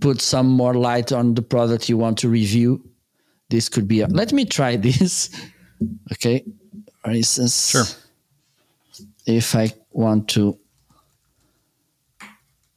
[0.00, 2.84] put some more light on the product you want to review.
[3.54, 4.00] This could be.
[4.00, 5.30] A, let me try this.
[6.12, 6.44] okay,
[7.04, 7.86] for instance, sure.
[9.26, 10.58] If I want to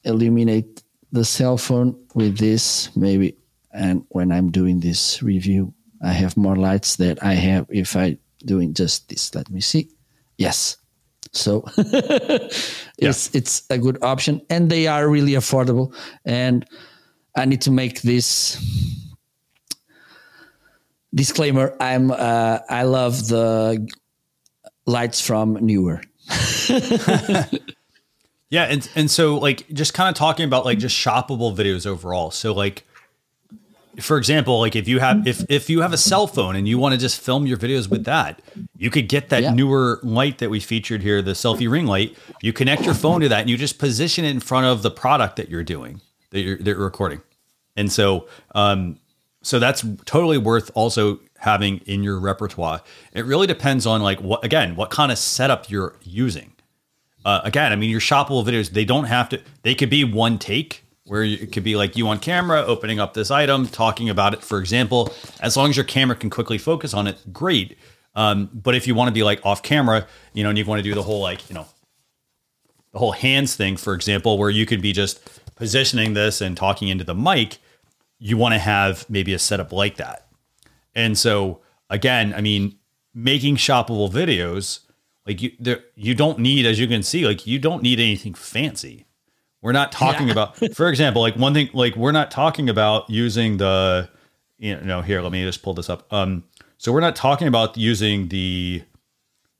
[0.04, 3.36] illuminate the cell phone with this, maybe,
[3.72, 8.16] and when I'm doing this review, I have more lights that I have if I
[8.44, 9.34] doing just this.
[9.34, 9.90] Let me see.
[10.36, 10.76] Yes.
[11.32, 13.38] So it's yeah.
[13.38, 15.92] it's a good option, and they are really affordable.
[16.24, 16.64] And
[17.36, 18.62] I need to make this
[21.14, 21.74] disclaimer.
[21.80, 23.88] I'm uh, I love the
[24.86, 26.02] lights from Neewer
[28.50, 32.30] Yeah, and and so like just kind of talking about like just shoppable videos overall.
[32.30, 32.84] So like
[34.00, 36.78] for example, like if you have if if you have a cell phone and you
[36.78, 38.40] want to just film your videos with that,
[38.78, 39.52] you could get that Yeah.
[39.52, 42.16] Neewer light that we featured here, the selfie ring light.
[42.40, 44.90] You connect your phone to that and you just position it in front of the
[44.90, 46.00] product that you're doing,
[46.30, 47.20] that you're that you're recording.
[47.76, 48.98] And so um
[49.48, 52.82] so that's totally worth also having in your repertoire.
[53.14, 56.52] It really depends on like what again, what kind of setup you're using.
[57.24, 60.38] Uh, again, I mean, your shoppable videos, they don't have to, they could be one
[60.38, 64.34] take where it could be like you on camera opening up this item, talking about
[64.34, 65.12] it, for example.
[65.40, 67.78] As long as your camera can quickly focus on it, great.
[68.14, 70.78] Um, but if you want to be like off camera, you know, and you want
[70.80, 71.66] to do the whole like, you know,
[72.92, 75.20] the whole hands thing, for example, where you could be just
[75.56, 77.58] positioning this and talking into the mic,
[78.18, 80.26] you want to have maybe a setup like that.
[80.94, 81.60] And so
[81.90, 82.76] again, I mean,
[83.14, 84.80] making shoppable videos,
[85.26, 88.34] like you there you don't need, as you can see, like you don't need anything
[88.34, 89.06] fancy.
[89.60, 90.32] We're not talking Yeah.
[90.32, 94.08] about, for example, like one thing, like we're not talking about using the,
[94.58, 96.12] you know, here, let me just pull this up.
[96.12, 96.44] Um,
[96.78, 98.82] so we're not talking about using the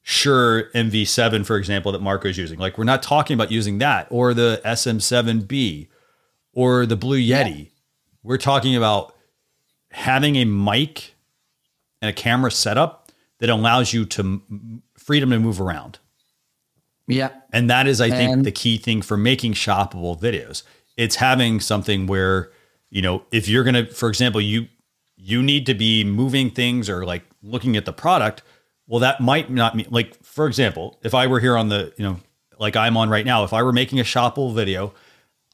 [0.02, 2.58] Shure MV7, for example, that Marco's using.
[2.58, 5.88] Like we're not talking about using that or the SM7B
[6.54, 7.70] or the Blue Yeti.
[8.28, 9.14] We're talking about
[9.90, 11.14] having a mic
[12.02, 14.42] and a camera setup that allows you to
[14.98, 15.98] freedom to move around.
[17.06, 17.30] Yeah.
[17.54, 20.62] And that is, I think, And- the key thing for making shoppable videos.
[20.98, 22.50] It's having something where,
[22.90, 24.68] you know, if you're gonna, for example, you
[25.16, 28.42] you need to be moving things or like looking at the product.
[28.86, 32.04] Well, that might not mean like, for example, if I were here on the, you
[32.04, 32.20] know,
[32.58, 34.92] like I'm on right now, if I were making a shoppable video,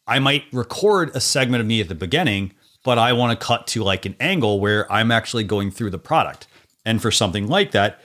[0.08, 2.52] I might record a segment of me at the beginning,
[2.84, 5.98] but I want to cut to like an angle where I'm actually going through the
[5.98, 6.46] product.
[6.84, 8.00] And for something like that,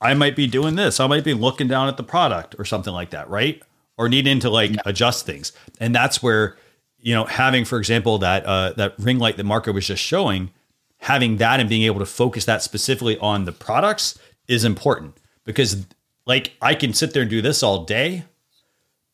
[0.00, 1.00] I might be doing this.
[1.00, 3.60] I might be looking down at the product or something like that, right?
[3.96, 5.52] Or needing to like adjust things.
[5.80, 6.56] And that's where,
[7.00, 10.50] you know, having, for example, that uh, that ring light that Marco was just showing,
[10.98, 15.86] having that and being able to focus that specifically on the products is important because
[16.26, 18.24] like I can sit there and do this all day,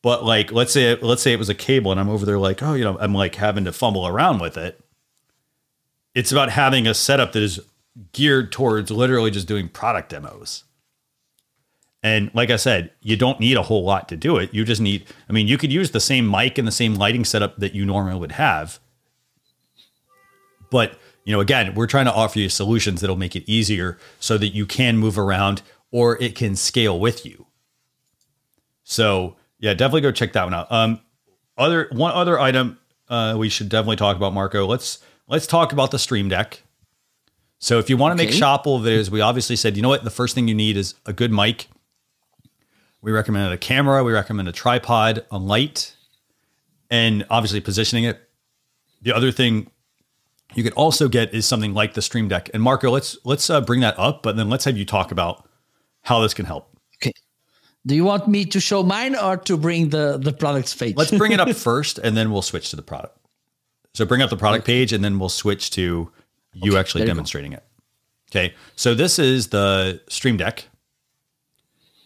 [0.03, 2.61] but like let's say let's say it was a cable and I'm over there like,
[2.61, 4.79] oh, you know, I'm like having to fumble around with it.
[6.15, 7.59] It's about having a setup that is
[8.13, 10.63] geared towards literally just doing product demos.
[12.01, 14.53] And like I said, you don't need a whole lot to do it.
[14.53, 17.25] You just need, I mean, you could use the same mic and the same lighting
[17.25, 18.79] setup that you normally would have.
[20.69, 24.37] But, you know, again, we're trying to offer you solutions that'll make it easier so
[24.37, 27.47] that you can move around or it can scale with you.
[28.83, 30.71] So, yeah, definitely go check that one out.
[30.71, 31.01] Um,
[31.57, 32.77] other one other item
[33.09, 34.65] uh, we should definitely talk about, Marco.
[34.65, 36.61] Let's let's talk about the Stream Deck.
[37.59, 38.39] So, if you want to make Okay.
[38.39, 41.13] shoppable videos, we obviously said, you know what, the first thing you need is a
[41.13, 41.67] good mic.
[43.01, 44.03] We recommended a camera.
[44.03, 45.95] We recommend a tripod, a light,
[46.89, 48.19] and obviously positioning it.
[49.01, 49.69] The other thing
[50.55, 52.49] you could also get is something like the Stream Deck.
[52.53, 55.47] And Marco, let's let's uh, bring that up, but then let's have you talk about
[56.01, 56.69] how this can help.
[57.01, 57.11] Okay.
[57.85, 60.95] Do you want me to show mine or to bring the the products page?
[60.95, 63.17] Let's bring it up first, and then we'll switch to the product.
[63.95, 66.11] So bring up the product page, and then we'll switch to
[66.53, 67.63] you actually there you demonstrating it.
[68.29, 68.53] Okay.
[68.75, 70.67] So this is the Stream Deck,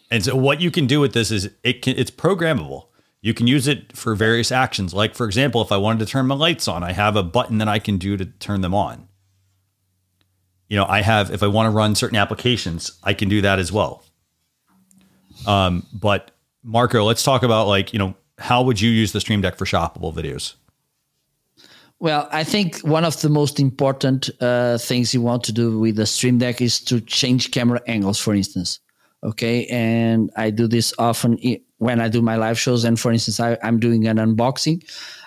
[0.08, 2.86] and so what you can do with this is it can it's programmable.
[3.22, 4.94] You can use it for various actions.
[4.94, 7.58] Like for example, if I wanted to turn my lights on, I have a button
[7.58, 9.08] that I can do to turn them on.
[10.68, 13.58] You know, I have if I want to run certain applications, I can do that
[13.58, 14.04] as well.
[15.44, 16.30] Um, but
[16.62, 19.64] Marco, let's talk about like, you know, how would you use the Stream Deck for
[19.64, 20.54] shoppable videos?
[22.00, 25.96] Well, I think one of the most important uh, things you want to do with
[25.96, 28.80] the Stream Deck is to change camera angles, for instance.
[29.22, 31.38] Okay, and I do this often
[31.76, 32.84] when I do my live shows.
[32.84, 34.82] And for instance, I, I'm doing an unboxing.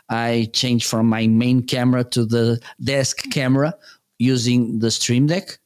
[0.09, 3.75] I change from my main camera to the desk camera
[4.17, 5.59] using the Stream Deck.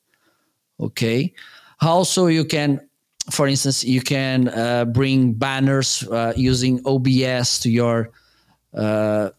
[0.82, 1.34] Okay.
[1.80, 2.82] Also, you can,
[3.32, 8.10] for instance, you can uh, bring banners uh, using OBS to your
[8.74, 9.30] uh,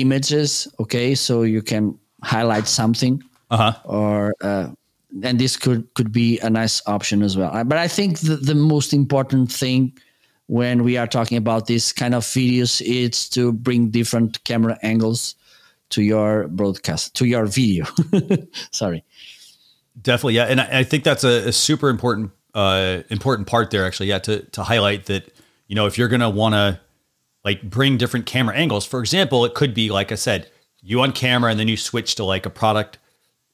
[0.00, 0.68] images.
[0.78, 3.72] Okay, so you can highlight something, Uh huh.
[3.84, 4.68] or uh,
[5.22, 7.64] and this could could be a nice option as well.
[7.64, 9.92] But I think the, the most important thing
[10.46, 15.34] when we are talking about this kind of videos is to bring different camera angles
[15.90, 17.84] to your broadcast to your video.
[18.70, 19.04] Sorry.
[20.00, 23.84] Definitely, yeah, and I, I think that's a, a super important uh, important part there.
[23.86, 25.30] Actually, yeah, to to highlight that
[25.68, 26.80] you know if you're gonna want to
[27.44, 28.84] like bring different camera angles.
[28.86, 32.14] For example, it could be like I said, you on camera and then you switch
[32.16, 32.98] to like a product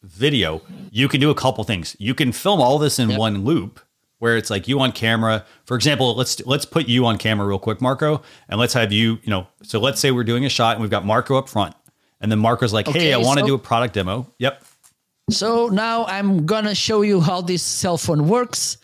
[0.03, 0.63] video.
[0.91, 1.97] You can do a couple things.
[1.99, 3.19] You can film all this in Yep.
[3.19, 3.81] one loop,
[4.19, 5.45] where it's like you on camera.
[5.65, 9.19] For example, let's let's put you on camera real quick, Marco, and let's have you,
[9.23, 11.75] you know, so let's say we're doing a shot and we've got Marco up front.
[12.21, 14.65] And then Marco's like, "Hey, Okay, I want to so- do a product demo." Yep.
[15.31, 18.79] So now I'm gonna show you how this cell phone works.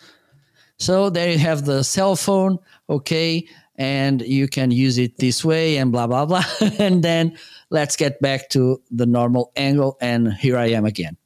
[0.77, 3.47] So there you have the cell phone, okay,
[3.77, 6.43] and you can use it this way and blah blah blah.
[6.79, 7.37] and then
[7.69, 11.17] let's get back to the normal angle, and here I am again,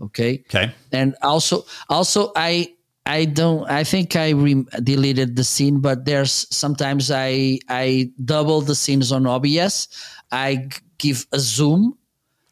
[0.00, 0.44] okay.
[0.46, 0.72] Okay.
[0.92, 2.74] And also, also I
[3.06, 8.60] I don't I think I re- deleted the scene, but there's sometimes I I double
[8.60, 9.88] the scenes on OBS.
[10.30, 10.68] I
[10.98, 11.94] give a zoom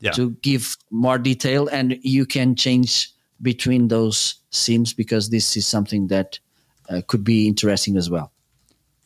[0.01, 0.12] Yeah.
[0.12, 6.09] to give more detail and you can change between those scenes because this is something
[6.09, 6.38] that
[6.90, 8.30] uh, could be interesting as well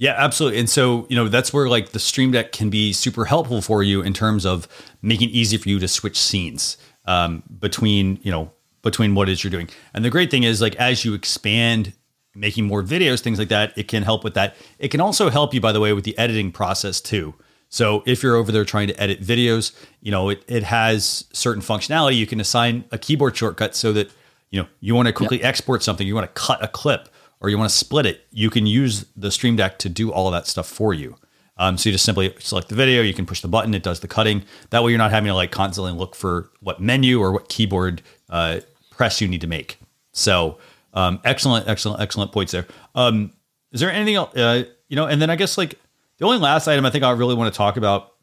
[0.01, 0.59] Yeah, absolutely.
[0.59, 3.83] And so, you know, that's where like the Stream Deck can be super helpful for
[3.83, 4.67] you in terms of
[5.03, 9.33] making it easy for you to switch scenes um, between, you know, between what it
[9.33, 9.69] is you're doing.
[9.93, 11.93] And the great thing is like as you expand
[12.35, 14.57] making more videos, things like that, it can help with that.
[14.79, 17.35] It can also help you, by the way, with the editing process too.
[17.69, 21.63] So if you're over there trying to edit videos, you know, it, it has certain
[21.63, 22.17] functionality.
[22.17, 24.11] You can assign a keyboard shortcut so that,
[24.49, 27.11] you know, you want to quickly export something, you want to cut a clip
[27.41, 30.27] or you want to split it, you can use the Stream Deck to do all
[30.29, 31.17] of that stuff for you.
[31.57, 34.01] Um, so you just simply select the video, you can push the button, it does
[34.01, 34.45] the cutting.
[34.71, 38.03] That way you're not having to like constantly look for what menu or what keyboard
[38.31, 38.61] uh,
[38.91, 39.79] press you need to make.
[40.13, 40.59] So
[40.95, 42.67] um, excellent, excellent, excellent points there.
[42.95, 43.33] Um,
[43.73, 44.35] is there anything else?
[44.35, 45.79] Uh, you know, and then I guess like
[46.19, 48.15] the only last item I think I really want to talk about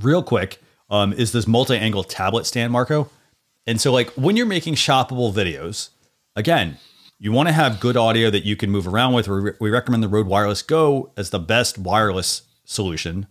[0.00, 3.10] real quick um, is this multi-angle tablet stand, Marco.
[3.66, 5.90] And so, like when you're making shoppable videos,
[6.36, 6.78] again,
[7.22, 9.28] you want to have good audio that you can move around with.
[9.28, 13.28] We, recommend the Rode Wireless Go as the best wireless solution.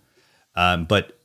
[0.56, 1.20] Um, but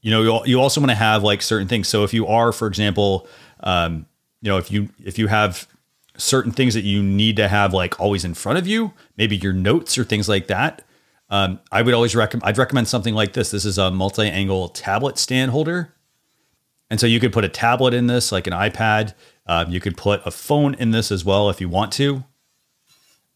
[0.00, 1.88] you know, you, you also want to have like certain things.
[1.88, 3.26] So if you are, for example,
[3.64, 4.06] um,
[4.40, 5.66] you know, if you if you have
[6.16, 9.52] certain things that you need to have like always in front of you, maybe your
[9.52, 10.84] notes or things like that.
[11.30, 12.48] Um, I would always recommend.
[12.48, 13.50] I'd recommend something like this.
[13.50, 15.92] This is a multi-angle tablet stand holder,
[16.90, 19.14] and so you could put a tablet in this, like an iPad.
[19.48, 22.22] Um, you could put a phone in this as well if you want to.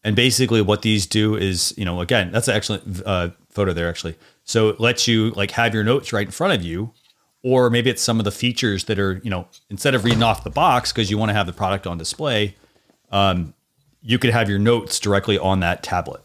[0.03, 3.89] And basically, what these do is, you know, again, that's an excellent uh, photo there,
[3.89, 4.15] actually.
[4.43, 6.93] So it lets you like have your notes right in front of you,
[7.41, 10.43] or maybe it's some of the features that are, you know, instead of reading off
[10.43, 12.55] the box because you want to have the product on display,
[13.11, 13.53] um,
[14.01, 16.21] you could have your notes directly on that tablet.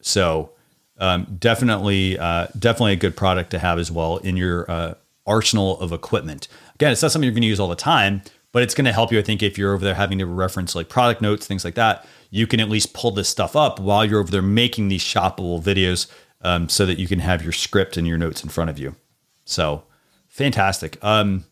[0.00, 0.50] So
[0.98, 4.94] um, definitely, uh, definitely a good product to have as well in your uh,
[5.26, 6.48] arsenal of equipment.
[6.76, 8.22] Again, it's not something you're going to use all the time,
[8.52, 9.18] but it's going to help you.
[9.18, 12.06] I think if you're over there having to reference like product notes, things like that,
[12.30, 15.62] you can at least pull this stuff up while you're over there making these shoppable
[15.62, 16.10] videos,
[16.42, 18.96] um, so that you can have your script and your notes in front of you.
[19.44, 19.84] So
[20.28, 20.98] fantastic.
[21.02, 21.44] Um,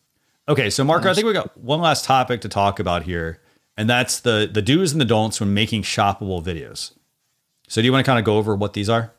[0.48, 3.40] okay, so Marco, I think we got one last topic to talk about here,
[3.76, 6.92] and that's the the do's and the don'ts when making shoppable videos.
[7.68, 9.12] So do you want to kind of go over what these are?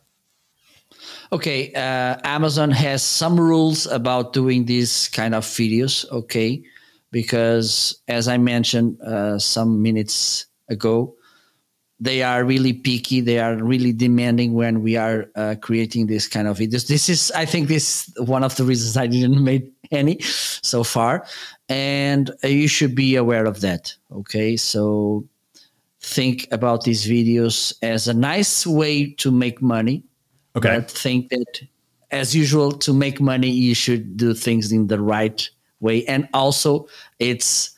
[1.34, 6.64] Okay uh, amazon has some rules about doing these kind of videos okay?
[7.12, 11.16] Because as i mentioned uh, some minutes ago
[12.00, 16.48] they are really picky they are really demanding when we are uh, creating this kind
[16.48, 16.88] of videos.
[16.88, 20.84] This is i think this is one of the reasons i didn't make any so
[20.84, 21.26] far
[21.68, 24.56] and you should be aware of that okay?
[24.56, 25.26] So
[26.00, 30.04] think about these videos as a nice way to make money
[30.56, 30.80] Okay.
[30.80, 31.62] but think that
[32.12, 35.50] as usual to make money you should do things in the right
[35.80, 36.88] way and also
[37.20, 37.72] it's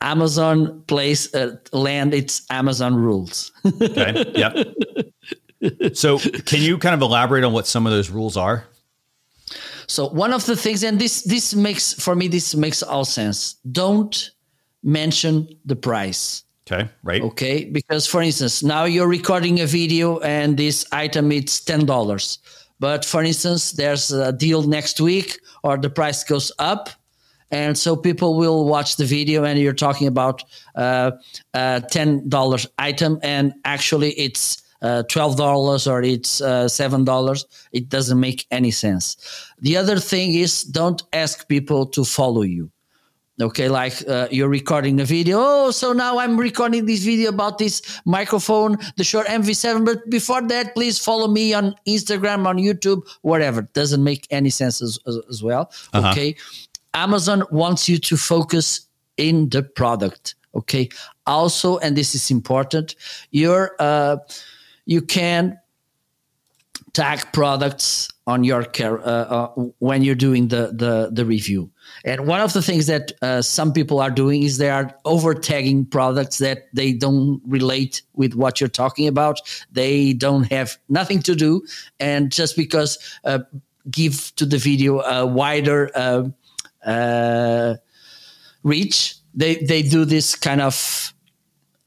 [0.00, 3.52] amazon place uh, land it's amazon rules
[3.82, 4.32] Okay.
[4.34, 4.56] yep.
[5.94, 8.66] So can you kind of elaborate on what some of those rules are?
[9.86, 13.54] so one of the things and this this makes for me this makes all sense
[13.70, 14.30] don't
[14.82, 16.88] mention the price Okay.
[17.02, 17.22] Right.
[17.22, 22.38] okay because for instance now you're recording a video and this item it's $10
[22.78, 26.88] but for instance there's a deal next week or the price goes up
[27.50, 30.44] and so people will watch the video and you're talking about
[30.76, 31.10] uh,
[31.52, 38.46] a $10 item and actually it's uh, $12 or it's uh, $7 it doesn't make
[38.50, 39.16] any sense
[39.60, 42.71] the other thing is don't ask people to follow you
[43.42, 45.38] okay like uh, you're recording a video.
[45.40, 50.42] Oh so now i'm recording this video about this microphone the Shure mv7 but before
[50.48, 55.42] that please follow me on instagram on youtube whatever doesn't make any sense as, as,
[55.42, 55.72] well.
[55.94, 56.36] Okay.
[56.94, 58.86] Amazon wants you to focus
[59.16, 60.34] in the product.
[60.54, 60.88] Okay.
[61.26, 62.94] Also and this is important
[63.30, 64.16] you're uh,
[64.86, 65.58] you can
[66.92, 69.48] tag products on your care uh, uh,
[69.78, 71.71] when you're doing the, the the review.
[72.04, 75.34] And one of the things that uh, some people are doing is they are over
[75.34, 79.40] tagging products that they don't relate with what you're talking about.
[79.70, 81.64] They don't have nothing to do,
[82.00, 83.40] and just because uh,
[83.90, 86.28] give to the video a wider uh,
[86.84, 87.76] uh,
[88.62, 91.12] reach, they they do this kind of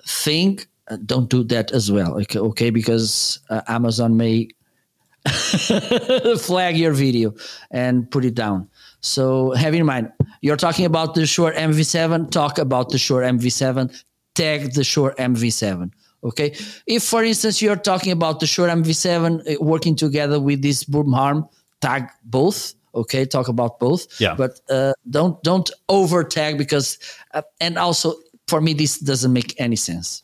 [0.08, 0.60] thing.
[1.06, 2.40] don't do that as well, okay?
[2.40, 4.48] okay because Amazon may
[6.40, 7.34] flag your video
[7.72, 8.70] and put it down.
[9.06, 10.12] So have in mind,
[10.42, 14.04] you're talking about the Shure MV7, talk about the Shure MV7,
[14.34, 15.92] tag the Shure MV7.
[16.24, 16.56] Okay.
[16.88, 21.14] If, for instance, you're talking about the Shure MV7 uh, working together with this boom
[21.14, 21.48] arm,
[21.82, 22.74] tag both.
[22.96, 24.08] Okay, talk about both.
[24.20, 24.36] Yeah.
[24.36, 26.98] But uh, don't don't over tag because,
[27.34, 28.16] uh, and also
[28.48, 30.24] for me, this doesn't make any sense.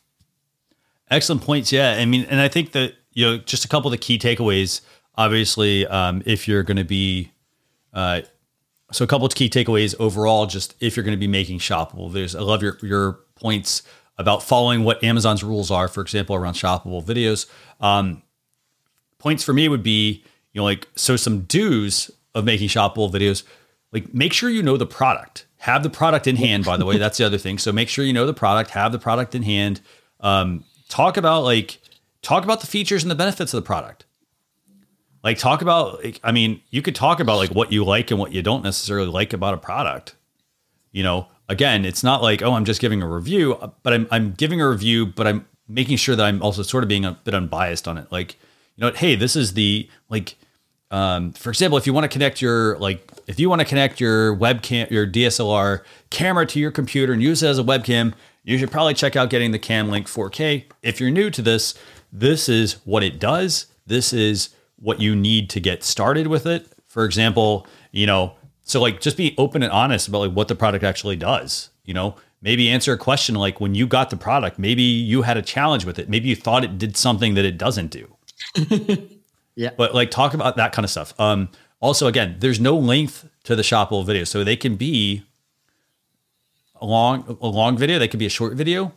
[1.09, 1.73] Excellent points.
[1.73, 4.17] Yeah, I mean, and I think that you know just a couple of the key
[4.17, 4.81] takeaways.
[5.15, 7.31] Obviously, um, if you're going to be
[7.93, 8.21] uh,
[8.91, 12.11] so a couple of key takeaways overall, just if you're going to be making shoppable,
[12.11, 13.83] there's I love your your points
[14.17, 17.47] about following what Amazon's rules are, for example, around shoppable videos.
[17.79, 18.21] Um,
[19.17, 20.23] points for me would be,
[20.53, 23.43] you know, like so some do's of making shoppable videos,
[23.91, 25.45] like make sure you know the product.
[25.57, 26.97] Have the product in hand, by the way.
[26.97, 27.59] That's the other thing.
[27.59, 29.79] So make sure you know the product, have the product in hand.
[30.19, 31.79] Um, talk about like
[32.23, 34.05] talk about the features and the benefits of the product
[35.23, 38.31] like talk about i mean you could talk about like what you like and what
[38.31, 40.15] you don't necessarily like about a product.
[40.91, 44.33] You know again it's not like oh i'm just giving a review but i'm, I'm
[44.33, 47.33] giving a review but i'm making sure that i'm also sort of being a bit
[47.33, 48.11] unbiased on it.
[48.11, 48.37] Like
[48.75, 50.35] you know hey this is the like
[50.91, 54.01] um, for example if you want to connect your like if you want to connect
[54.01, 58.57] your webcam your dslr camera to your computer and use it as a webcam you
[58.57, 61.75] should probably check out getting the Cam Link 4k if you're new to this
[62.11, 63.67] this is what it does.
[63.87, 64.49] This is
[64.81, 66.67] what you need to get started with it.
[66.87, 70.55] For example, you know, so like just be open and honest about like what the
[70.55, 71.69] product actually does.
[71.85, 75.37] You know, maybe answer a question like when you got the product, maybe you had
[75.37, 76.09] a challenge with it.
[76.09, 78.15] Maybe you thought it did something that it doesn't do.
[79.55, 79.69] yeah.
[79.77, 81.13] But like talk about that kind of stuff.
[81.19, 81.49] Um
[81.79, 84.23] also again, there's no length to the shoppable video.
[84.23, 85.23] So they can be
[86.75, 88.93] a long a long video, they could be a short video.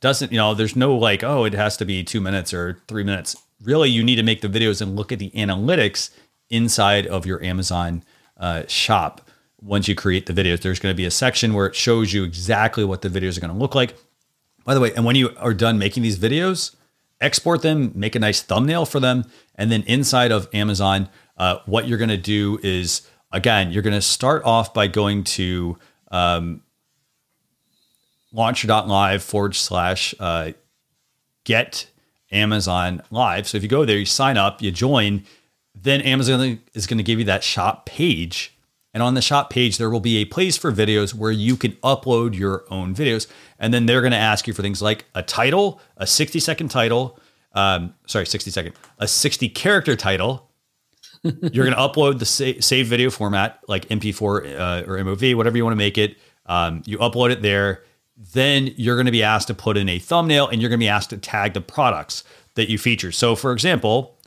[0.00, 3.02] Doesn't, you know, there's no like, oh, it has to be 2 minutes or 3
[3.02, 6.10] minutes really you need to make the videos and look at the analytics
[6.50, 8.02] inside of your Amazon
[8.36, 9.28] uh, shop.
[9.60, 12.24] Once you create the videos, there's going to be a section where it shows you
[12.24, 13.96] exactly what the videos are going to look like.
[14.64, 16.76] By the way, and when you are done making these videos,
[17.20, 19.24] export them, make a nice thumbnail for them,
[19.56, 23.02] and then inside of Amazon, uh, what you're going to do is
[23.32, 25.78] again, you're going to start off by going to
[26.10, 26.62] um,
[28.34, 30.52] launchyour.live forward slash uh,
[31.44, 31.90] get
[32.30, 33.48] Amazon Live.
[33.48, 35.24] So if you go there, you sign up, you join,
[35.74, 38.54] then Amazon is going to give you that shop page.
[38.94, 41.72] And on the shop page, there will be a place for videos where you can
[41.84, 43.26] upload your own videos.
[43.58, 46.68] And then they're going to ask you for things like a title, a 60 second
[46.68, 47.18] title,
[47.52, 50.50] um, sorry, 60 second, a 60 character title.
[51.22, 55.56] You're going to upload the sa- save video format like MP4 uh, or MOV, whatever
[55.56, 56.16] you want to make it.
[56.46, 57.82] Um, you upload it there
[58.18, 60.84] then you're going to be asked to put in a thumbnail and you're going to
[60.84, 62.24] be asked to tag the products
[62.54, 63.12] that you feature.
[63.12, 64.18] So, for example,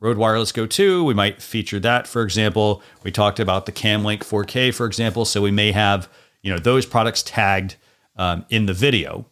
[0.00, 2.06] Rode Wireless Go 2, we might feature that.
[2.06, 5.24] For example, we talked about the Cam Link 4K, for example.
[5.24, 6.08] So we may have
[6.42, 7.76] you know those products tagged
[8.16, 9.26] um, in the video,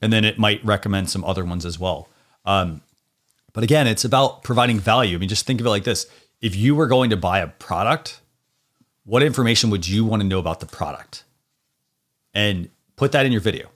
[0.00, 2.08] and then it might recommend some other ones as well.
[2.46, 2.80] Um,
[3.52, 5.16] but again, it's about providing value.
[5.16, 6.06] I mean, just think of it like this:
[6.40, 8.22] if you were going to buy a product,
[9.04, 11.24] what information would you want to know about the product?
[12.32, 13.70] And Put that in your video.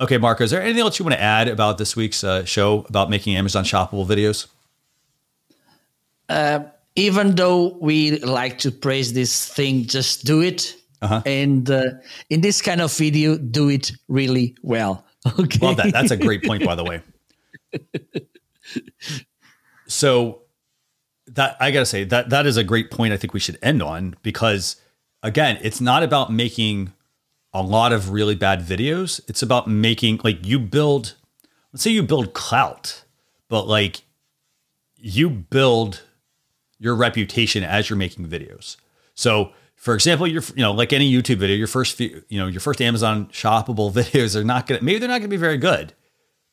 [0.00, 2.84] Okay, Marco, is there anything else you want to add about this week's uh, show
[2.88, 4.46] about making Amazon shoppable videos?
[6.28, 6.60] Uh,
[6.94, 10.76] even though we like to praise this thing, just do it.
[11.00, 11.22] Uh-huh.
[11.24, 11.84] And uh,
[12.28, 15.04] in this kind of video, do it really well.
[15.38, 15.58] Okay.
[15.58, 15.92] Love that.
[15.92, 17.02] That's a great point, by the way.
[19.86, 20.40] so
[21.26, 23.12] that I gotta say that that is a great point.
[23.12, 24.76] I think we should end on because
[25.22, 26.94] again, it's not about making
[27.52, 29.20] a lot of really bad videos.
[29.28, 31.14] It's about making like you build,
[31.72, 33.04] let's say you build clout,
[33.48, 34.02] but like
[34.96, 36.02] you build
[36.78, 38.76] your reputation as you're making videos.
[39.14, 42.46] So, for example, you're you know like any YouTube video, your first few, you know
[42.46, 45.92] your first Amazon shoppable videos are not gonna maybe they're not gonna be very good,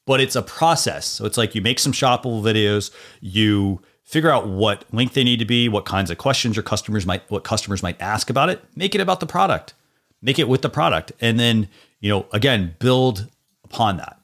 [0.06, 1.06] but it's a process.
[1.06, 2.92] So it's like you make some shoppable videos,
[3.22, 7.06] you figure out what link they need to be, what kinds of questions your customers
[7.06, 9.74] might what customers might ask about it, make it about the product
[10.22, 11.68] make it with the product and then
[12.00, 13.30] you know again build
[13.64, 14.20] upon that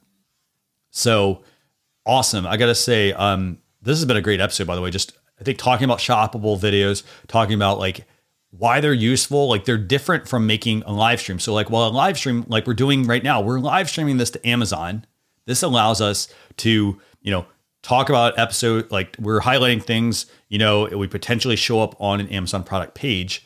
[0.92, 1.42] so
[2.06, 2.46] awesome.
[2.46, 4.92] I got to say, um, this has been a great episode, by the way.
[4.92, 8.06] Just, I think talking about shoppable videos, talking about like
[8.52, 11.40] why they're useful, like they're different from making a live stream.
[11.40, 14.30] So, like, while a live stream, like we're doing right now, we're live streaming this
[14.32, 15.06] to Amazon.
[15.46, 17.46] This allows us to, you know,
[17.82, 22.22] talk about episode, like we're highlighting things, you know, it would potentially show up on
[22.22, 23.46] an Amazon product page.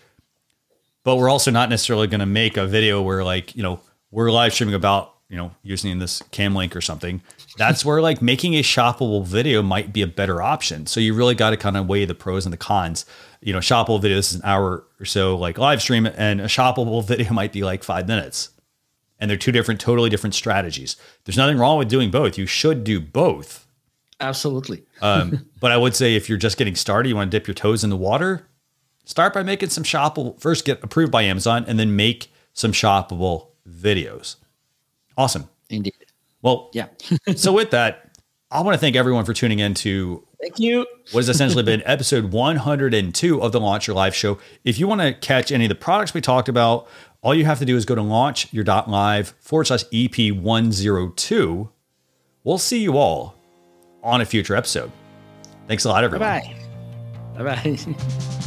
[1.08, 3.80] But we're also not necessarily going to make a video where, like, you know,
[4.12, 7.22] we're live streaming about you know, using this cam link or something,
[7.58, 10.86] that's where like making a shoppable video might be a better option.
[10.86, 13.06] So you really got to kind of weigh the pros and the cons.
[13.42, 17.02] You know, shoppable video is an hour or so like live stream, and a shoppable
[17.08, 18.50] video might be like five minutes.
[19.18, 20.98] And they're two different, totally different strategies.
[21.24, 22.38] There's nothing wrong with doing both.
[22.38, 23.66] You should do both.
[24.20, 24.84] Absolutely.
[25.02, 27.56] um, but I would say if you're just getting started, you want to dip your
[27.56, 28.48] toes in the water,
[29.08, 30.40] start by making some shoppable.
[30.40, 34.36] First, get approved by Amazon, and then make some shoppable videos.
[35.18, 35.50] Awesome.
[35.70, 35.94] Indeed.
[36.42, 36.88] Well, Yeah.
[37.36, 38.16] so with that,
[38.52, 40.86] I want to thank everyone for tuning in to Thank you.
[41.12, 44.38] what has essentially been episode 102 of the Launch Your Live show.
[44.64, 46.88] If you want to catch any of the products we talked about,
[47.22, 51.70] all you have to do is go to launchyour.live forward slash EP102.
[52.44, 53.36] We'll see you all
[54.04, 54.92] on a future episode.
[55.68, 56.30] Thanks a lot, everyone.
[56.30, 56.56] Bye
[57.36, 57.44] bye.
[57.44, 57.96] Bye bye.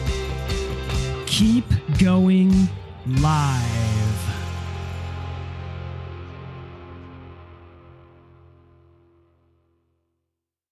[1.25, 1.63] keep
[1.97, 2.51] going
[3.07, 3.94] live.